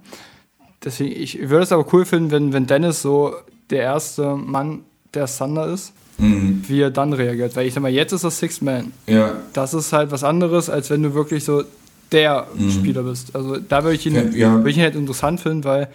Deswegen, 0.85 1.13
ich 1.21 1.39
würde 1.49 1.63
es 1.63 1.73
aber 1.73 1.87
cool 1.93 2.05
finden, 2.05 2.31
wenn, 2.33 2.53
wenn 2.53 2.67
Dennis 2.67 3.03
so 3.03 3.35
der 3.71 3.83
erste 3.83 4.35
Mann 4.37 4.81
der 5.15 5.27
Thunder 5.27 5.67
ist, 5.69 5.93
Mhm. 6.19 6.63
wie 6.69 6.81
er 6.81 6.91
dann 6.91 7.13
reagiert. 7.15 7.57
Weil 7.57 7.67
ich 7.67 7.75
sag 7.75 7.83
mal, 7.83 7.91
jetzt 7.91 8.13
ist 8.13 8.23
er 8.25 8.31
Sixth 8.31 8.61
Man. 8.63 8.93
Ja, 9.07 9.35
Das 9.55 9.73
ist 9.75 9.93
halt 9.95 10.11
was 10.11 10.25
anderes, 10.25 10.69
als 10.69 10.91
wenn 10.91 11.03
du 11.03 11.15
wirklich 11.15 11.43
so 11.45 11.65
der 12.13 12.47
Spieler 12.71 13.03
bist. 13.03 13.35
Also 13.35 13.57
da 13.57 13.83
würde 13.83 13.97
ich 13.97 14.07
ihn, 14.07 14.33
Ja, 14.35 14.51
Mhm. 14.51 14.57
würde 14.59 14.71
ich 14.71 14.77
ihn 14.77 14.83
halt 14.83 14.95
interessant 14.95 15.41
finden, 15.41 15.65
weil 15.65 15.89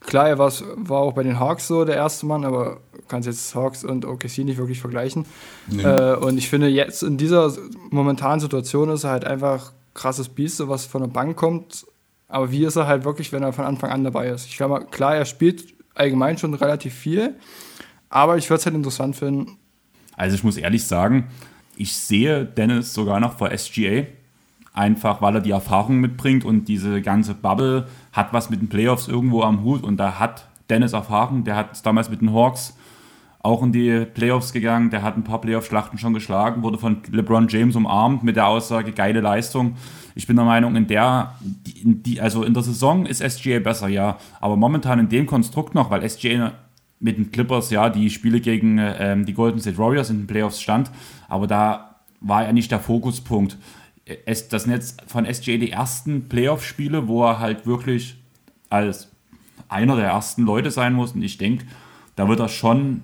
klar, 0.00 0.28
er 0.28 0.38
war 0.38 1.00
auch 1.00 1.12
bei 1.12 1.22
den 1.22 1.38
Hawks 1.38 1.68
so 1.68 1.84
der 1.84 1.96
erste 1.96 2.26
Mann, 2.26 2.44
aber 2.44 2.80
du 2.92 3.02
kannst 3.08 3.26
jetzt 3.26 3.54
Hawks 3.54 3.84
und 3.84 4.04
OKC 4.04 4.38
nicht 4.38 4.58
wirklich 4.58 4.80
vergleichen. 4.80 5.26
Nee. 5.66 5.82
Äh, 5.82 6.16
und 6.16 6.38
ich 6.38 6.48
finde 6.48 6.68
jetzt 6.68 7.02
in 7.02 7.16
dieser 7.16 7.52
momentanen 7.90 8.40
Situation 8.40 8.90
ist 8.90 9.04
er 9.04 9.10
halt 9.10 9.24
einfach 9.24 9.72
krasses 9.94 10.28
Biest, 10.28 10.58
so 10.58 10.68
was 10.68 10.86
von 10.86 11.02
der 11.02 11.08
Bank 11.08 11.36
kommt. 11.36 11.86
Aber 12.28 12.50
wie 12.52 12.64
ist 12.64 12.76
er 12.76 12.86
halt 12.86 13.04
wirklich, 13.04 13.32
wenn 13.32 13.42
er 13.42 13.52
von 13.52 13.64
Anfang 13.64 13.90
an 13.90 14.04
dabei 14.04 14.28
ist? 14.28 14.46
Ich 14.46 14.56
glaube, 14.56 14.86
klar, 14.90 15.16
er 15.16 15.24
spielt 15.24 15.64
allgemein 15.94 16.38
schon 16.38 16.54
relativ 16.54 16.94
viel, 16.94 17.36
aber 18.08 18.36
ich 18.36 18.48
würde 18.48 18.60
es 18.60 18.66
halt 18.66 18.76
interessant 18.76 19.16
finden. 19.16 19.58
Also 20.16 20.34
ich 20.34 20.44
muss 20.44 20.56
ehrlich 20.56 20.84
sagen, 20.84 21.28
ich 21.76 21.94
sehe 21.94 22.44
Dennis 22.44 22.92
sogar 22.92 23.20
noch 23.20 23.38
vor 23.38 23.56
SGA. 23.56 24.06
Einfach 24.78 25.20
weil 25.20 25.34
er 25.34 25.40
die 25.40 25.50
Erfahrung 25.50 25.98
mitbringt 25.98 26.44
und 26.44 26.68
diese 26.68 27.02
ganze 27.02 27.34
Bubble 27.34 27.88
hat 28.12 28.32
was 28.32 28.48
mit 28.48 28.60
den 28.60 28.68
Playoffs 28.68 29.08
irgendwo 29.08 29.42
am 29.42 29.64
Hut 29.64 29.82
und 29.82 29.96
da 29.96 30.20
hat 30.20 30.46
Dennis 30.70 30.92
Erfahrung. 30.92 31.42
Der 31.42 31.56
hat 31.56 31.84
damals 31.84 32.08
mit 32.10 32.20
den 32.20 32.32
Hawks 32.32 32.76
auch 33.40 33.60
in 33.64 33.72
die 33.72 34.04
Playoffs 34.04 34.52
gegangen. 34.52 34.90
Der 34.90 35.02
hat 35.02 35.16
ein 35.16 35.24
paar 35.24 35.40
Playoff-Schlachten 35.40 35.98
schon 35.98 36.14
geschlagen, 36.14 36.62
wurde 36.62 36.78
von 36.78 36.98
LeBron 37.10 37.48
James 37.48 37.74
umarmt 37.74 38.22
mit 38.22 38.36
der 38.36 38.46
Aussage, 38.46 38.92
geile 38.92 39.20
Leistung. 39.20 39.74
Ich 40.14 40.28
bin 40.28 40.36
der 40.36 40.44
Meinung, 40.44 40.76
in 40.76 40.86
der, 40.86 41.34
die, 41.40 42.20
also 42.20 42.44
in 42.44 42.54
der 42.54 42.62
Saison 42.62 43.04
ist 43.04 43.20
SGA 43.20 43.58
besser, 43.58 43.88
ja. 43.88 44.16
Aber 44.40 44.56
momentan 44.56 45.00
in 45.00 45.08
dem 45.08 45.26
Konstrukt 45.26 45.74
noch, 45.74 45.90
weil 45.90 46.08
SGA 46.08 46.52
mit 47.00 47.18
den 47.18 47.32
Clippers, 47.32 47.70
ja, 47.70 47.90
die 47.90 48.10
Spiele 48.10 48.40
gegen 48.40 48.78
ähm, 48.78 49.26
die 49.26 49.34
Golden 49.34 49.58
State 49.58 49.78
Warriors 49.78 50.08
in 50.08 50.18
den 50.18 50.26
Playoffs 50.28 50.60
stand, 50.60 50.92
aber 51.28 51.48
da 51.48 51.96
war 52.20 52.44
er 52.44 52.52
nicht 52.52 52.70
der 52.70 52.78
Fokuspunkt. 52.78 53.56
Das 54.50 54.66
jetzt 54.66 55.02
von 55.06 55.24
SGA 55.24 55.56
die 55.56 55.70
ersten 55.70 56.28
Playoff-Spiele, 56.28 57.08
wo 57.08 57.24
er 57.24 57.38
halt 57.38 57.66
wirklich 57.66 58.16
als 58.70 59.10
einer 59.68 59.96
der 59.96 60.06
ersten 60.06 60.42
Leute 60.42 60.70
sein 60.70 60.94
muss. 60.94 61.12
Und 61.12 61.22
ich 61.22 61.38
denke, 61.38 61.66
da 62.16 62.28
wird 62.28 62.40
er 62.40 62.48
schon 62.48 63.02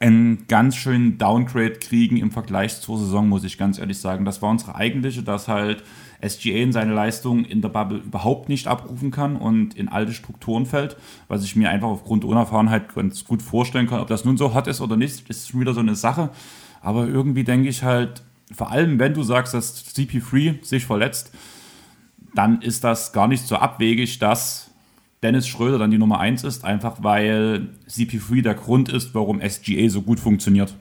einen 0.00 0.46
ganz 0.46 0.76
schönen 0.76 1.18
Downgrade 1.18 1.72
kriegen 1.72 2.18
im 2.18 2.30
Vergleich 2.30 2.80
zur 2.80 2.98
Saison, 2.98 3.28
muss 3.28 3.42
ich 3.42 3.58
ganz 3.58 3.78
ehrlich 3.78 3.98
sagen. 3.98 4.24
Das 4.24 4.42
war 4.42 4.50
unsere 4.50 4.76
eigentliche, 4.76 5.22
dass 5.22 5.48
halt 5.48 5.82
SGA 6.26 6.56
in 6.56 6.72
seine 6.72 6.94
Leistung 6.94 7.44
in 7.44 7.62
der 7.62 7.68
Bubble 7.68 7.98
überhaupt 7.98 8.48
nicht 8.48 8.68
abrufen 8.68 9.10
kann 9.10 9.36
und 9.36 9.74
in 9.74 9.88
alte 9.88 10.12
Strukturen 10.12 10.66
fällt, 10.66 10.96
was 11.26 11.44
ich 11.44 11.56
mir 11.56 11.70
einfach 11.70 11.88
aufgrund 11.88 12.24
Unerfahrenheit 12.24 12.94
ganz 12.94 13.24
gut 13.24 13.42
vorstellen 13.42 13.88
kann. 13.88 14.00
Ob 14.00 14.08
das 14.08 14.24
nun 14.24 14.36
so 14.36 14.54
hot 14.54 14.68
ist 14.68 14.80
oder 14.80 14.96
nicht, 14.96 15.28
ist 15.28 15.48
schon 15.48 15.60
wieder 15.60 15.74
so 15.74 15.80
eine 15.80 15.96
Sache. 15.96 16.30
Aber 16.80 17.08
irgendwie 17.08 17.44
denke 17.44 17.68
ich 17.68 17.82
halt, 17.82 18.22
vor 18.54 18.70
allem 18.70 18.98
wenn 18.98 19.14
du 19.14 19.22
sagst, 19.22 19.54
dass 19.54 19.84
CP3 19.94 20.64
sich 20.64 20.84
verletzt, 20.86 21.32
dann 22.34 22.62
ist 22.62 22.84
das 22.84 23.12
gar 23.12 23.28
nicht 23.28 23.46
so 23.46 23.56
abwegig, 23.56 24.18
dass 24.18 24.68
Dennis 25.22 25.48
Schröder 25.48 25.78
dann 25.78 25.90
die 25.90 25.98
Nummer 25.98 26.20
1 26.20 26.44
ist, 26.44 26.64
einfach 26.64 26.98
weil 27.02 27.70
CP3 27.90 28.42
der 28.42 28.54
Grund 28.54 28.88
ist, 28.88 29.14
warum 29.14 29.40
SGA 29.40 29.88
so 29.88 30.02
gut 30.02 30.20
funktioniert. 30.20 30.74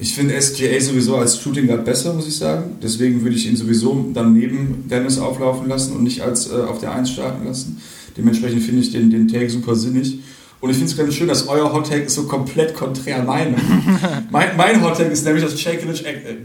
Ich 0.00 0.14
finde 0.14 0.40
SGA 0.40 0.80
sowieso 0.80 1.16
als 1.16 1.40
Shooting 1.40 1.68
Guard 1.68 1.84
besser, 1.84 2.12
muss 2.12 2.26
ich 2.26 2.36
sagen. 2.36 2.78
Deswegen 2.82 3.22
würde 3.22 3.36
ich 3.36 3.46
ihn 3.46 3.54
sowieso 3.54 4.10
dann 4.12 4.32
neben 4.32 4.88
Dennis 4.88 5.18
auflaufen 5.18 5.68
lassen 5.68 5.94
und 5.94 6.02
nicht 6.02 6.22
als 6.22 6.50
äh, 6.50 6.54
auf 6.54 6.80
der 6.80 6.92
1 6.92 7.10
starten 7.10 7.46
lassen. 7.46 7.80
Dementsprechend 8.16 8.62
finde 8.62 8.80
ich 8.80 8.90
den, 8.90 9.10
den 9.10 9.28
Take 9.28 9.50
super 9.50 9.76
sinnig. 9.76 10.18
Und 10.60 10.70
ich 10.70 10.76
finde 10.76 10.90
es 10.90 10.98
ganz 10.98 11.14
schön, 11.14 11.28
dass 11.28 11.46
euer 11.46 11.72
Hot 11.72 11.88
Take 11.88 12.04
ist 12.04 12.14
so 12.14 12.24
komplett 12.24 12.74
konträr 12.74 13.22
meinem. 13.22 13.54
mein, 14.30 14.56
mein 14.56 14.82
Hot 14.82 14.96
Take 14.96 15.10
ist 15.10 15.24
nämlich, 15.24 15.44
dass 15.44 15.54
äh, 15.54 16.36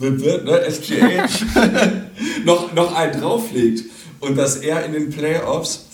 ne, 0.00 0.60
SGA 0.70 1.26
noch, 2.44 2.72
noch 2.74 2.94
einen 2.94 3.20
drauflegt. 3.20 3.84
Und 4.20 4.36
dass 4.36 4.56
er 4.56 4.84
in 4.84 4.92
den 4.92 5.10
Playoffs 5.10 5.86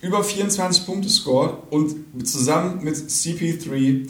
über 0.00 0.22
24 0.24 0.86
Punkte 0.86 1.08
scored 1.08 1.54
und 1.70 1.94
zusammen 2.24 2.82
mit 2.82 2.96
CP3 2.96 4.08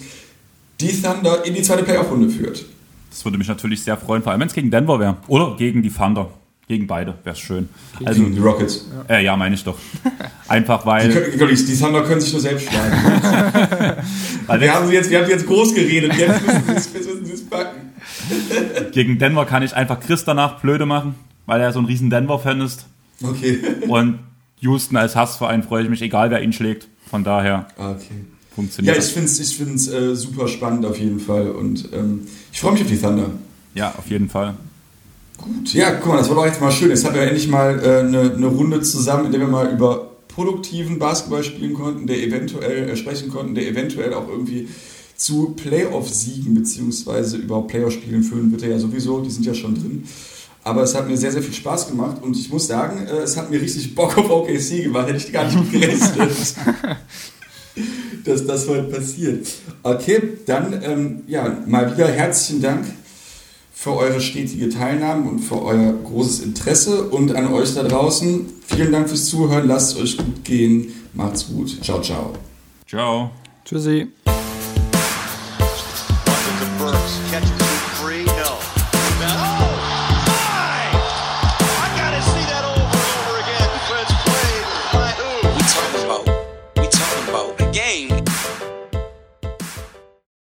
die 0.80 1.02
Thunder 1.02 1.44
in 1.44 1.54
die 1.54 1.62
zweite 1.62 1.82
Playoff-Runde 1.84 2.28
führt. 2.30 2.64
Das 3.10 3.24
würde 3.24 3.38
mich 3.38 3.48
natürlich 3.48 3.82
sehr 3.82 3.96
freuen, 3.96 4.22
vor 4.22 4.32
allem 4.32 4.40
wenn 4.40 4.48
es 4.48 4.54
gegen 4.54 4.70
Denver 4.70 4.98
wäre. 5.00 5.16
Oder 5.28 5.56
gegen 5.56 5.82
die 5.82 5.90
Thunder. 5.90 6.30
Gegen 6.68 6.86
beide 6.88 7.14
wäre 7.22 7.34
es 7.34 7.38
schön. 7.38 7.68
Also, 8.04 8.20
Gegen 8.22 8.34
die 8.34 8.40
Rockets. 8.40 8.86
äh, 9.08 9.24
ja, 9.24 9.36
meine 9.36 9.54
ich 9.54 9.62
doch. 9.62 9.78
Einfach 10.48 10.80
Die, 10.82 10.86
weil. 10.88 11.12
können, 11.36 11.54
die, 11.54 11.64
die 11.64 11.76
Thunder 11.78 12.02
können 12.02 12.20
sich 12.20 12.32
nur 12.32 12.42
selbst 12.42 12.68
schlagen. 12.68 14.02
weil 14.48 14.60
wir, 14.60 14.74
haben 14.74 14.88
sie 14.88 14.94
jetzt, 14.94 15.08
wir 15.08 15.18
haben 15.18 15.26
sie 15.26 15.32
jetzt 15.32 15.46
groß 15.46 15.74
geredet, 15.74 16.12
jetzt 16.18 16.44
müssen 16.44 16.62
sie 16.66 16.72
es- 16.72 16.90
jetzt 16.92 17.06
müssen 17.06 17.24
sie 17.24 17.32
es 17.34 17.44
packen. 17.48 17.92
gegen 18.92 19.18
Denver 19.18 19.46
kann 19.46 19.62
ich 19.62 19.74
einfach 19.74 20.00
Chris 20.00 20.24
danach 20.24 20.60
blöde 20.60 20.86
machen, 20.86 21.14
weil 21.46 21.60
er 21.60 21.72
so 21.72 21.78
ein 21.78 21.84
riesen 21.84 22.10
Denver-Fan 22.10 22.60
ist. 22.60 22.86
Okay. 23.22 23.60
Und 23.88 24.20
Houston 24.60 24.96
als 24.96 25.16
Hassverein 25.16 25.62
freue 25.62 25.84
ich 25.84 25.88
mich, 25.88 26.02
egal 26.02 26.30
wer 26.30 26.42
ihn 26.42 26.52
schlägt. 26.52 26.88
Von 27.08 27.24
daher 27.24 27.68
okay. 27.76 27.86
Ja, 28.10 28.54
funktioniert 28.54 28.96
ich 28.96 29.04
das. 29.04 29.12
finde 29.12 29.28
es 29.28 29.40
ich 29.40 29.56
find's, 29.56 29.88
äh, 29.88 30.16
super 30.16 30.48
spannend 30.48 30.84
auf 30.86 30.98
jeden 30.98 31.20
Fall 31.20 31.50
und 31.50 31.88
ähm, 31.92 32.26
ich 32.52 32.60
freue 32.60 32.72
mich 32.72 32.82
auf 32.82 32.88
die 32.88 33.00
Thunder. 33.00 33.30
Ja, 33.74 33.94
auf 33.96 34.08
jeden 34.08 34.28
Fall. 34.28 34.54
Gut, 35.38 35.74
ja, 35.74 35.92
guck 35.92 36.12
mal, 36.12 36.16
das 36.16 36.28
war 36.28 36.36
doch 36.36 36.46
jetzt 36.46 36.60
mal 36.60 36.72
schön. 36.72 36.88
Jetzt 36.88 37.04
haben 37.04 37.14
wir 37.14 37.22
endlich 37.22 37.48
mal 37.48 37.78
äh, 37.78 37.98
eine, 38.00 38.32
eine 38.34 38.46
Runde 38.46 38.80
zusammen, 38.80 39.26
in 39.26 39.32
der 39.32 39.40
wir 39.42 39.48
mal 39.48 39.70
über 39.70 40.10
produktiven 40.28 40.98
Basketball 40.98 41.44
spielen 41.44 41.74
konnten, 41.74 42.06
der 42.06 42.22
eventuell 42.22 42.88
äh, 42.90 42.96
sprechen 42.96 43.30
konnten, 43.30 43.54
der 43.54 43.66
eventuell 43.68 44.14
auch 44.14 44.28
irgendwie 44.28 44.68
zu 45.16 45.54
Playoff-Siegen 45.56 46.54
beziehungsweise 46.54 47.38
überhaupt 47.38 47.68
Playoff-Spielen 47.68 48.22
führen 48.22 48.50
wird 48.52 48.62
er 48.62 48.70
ja 48.70 48.78
sowieso, 48.78 49.20
die 49.20 49.30
sind 49.30 49.46
ja 49.46 49.54
schon 49.54 49.74
drin. 49.74 50.04
Aber 50.62 50.82
es 50.82 50.94
hat 50.94 51.08
mir 51.08 51.16
sehr, 51.16 51.30
sehr 51.30 51.42
viel 51.42 51.54
Spaß 51.54 51.88
gemacht 51.88 52.22
und 52.22 52.36
ich 52.36 52.50
muss 52.50 52.66
sagen, 52.66 53.06
äh, 53.06 53.18
es 53.18 53.36
hat 53.36 53.50
mir 53.50 53.60
richtig 53.60 53.94
Bock 53.94 54.18
auf 54.18 54.28
OKC 54.28 54.82
gemacht, 54.82 55.06
hätte 55.08 55.18
ich 55.18 55.32
gar 55.32 55.44
nicht 55.44 55.72
gerechnet, 55.72 56.54
dass 58.24 58.46
das 58.46 58.68
heute 58.68 58.84
passiert. 58.84 59.46
Okay, 59.82 60.20
dann 60.44 60.82
ähm, 60.82 61.22
ja, 61.28 61.62
mal 61.66 61.92
wieder 61.92 62.08
herzlichen 62.08 62.60
Dank 62.60 62.84
für 63.72 63.94
eure 63.94 64.20
stetige 64.20 64.68
Teilnahme 64.68 65.30
und 65.30 65.38
für 65.38 65.62
euer 65.62 65.92
großes 65.92 66.40
Interesse 66.40 67.04
und 67.10 67.36
an 67.36 67.52
euch 67.52 67.74
da 67.74 67.84
draußen. 67.84 68.46
Vielen 68.66 68.90
Dank 68.90 69.08
fürs 69.08 69.26
Zuhören, 69.26 69.68
lasst 69.68 69.92
es 69.92 70.02
euch 70.02 70.16
gut 70.16 70.42
gehen, 70.42 70.92
macht's 71.14 71.46
gut, 71.46 71.78
ciao, 71.84 72.00
ciao. 72.00 72.32
Ciao. 72.88 73.30
Tschüssi. 73.64 74.08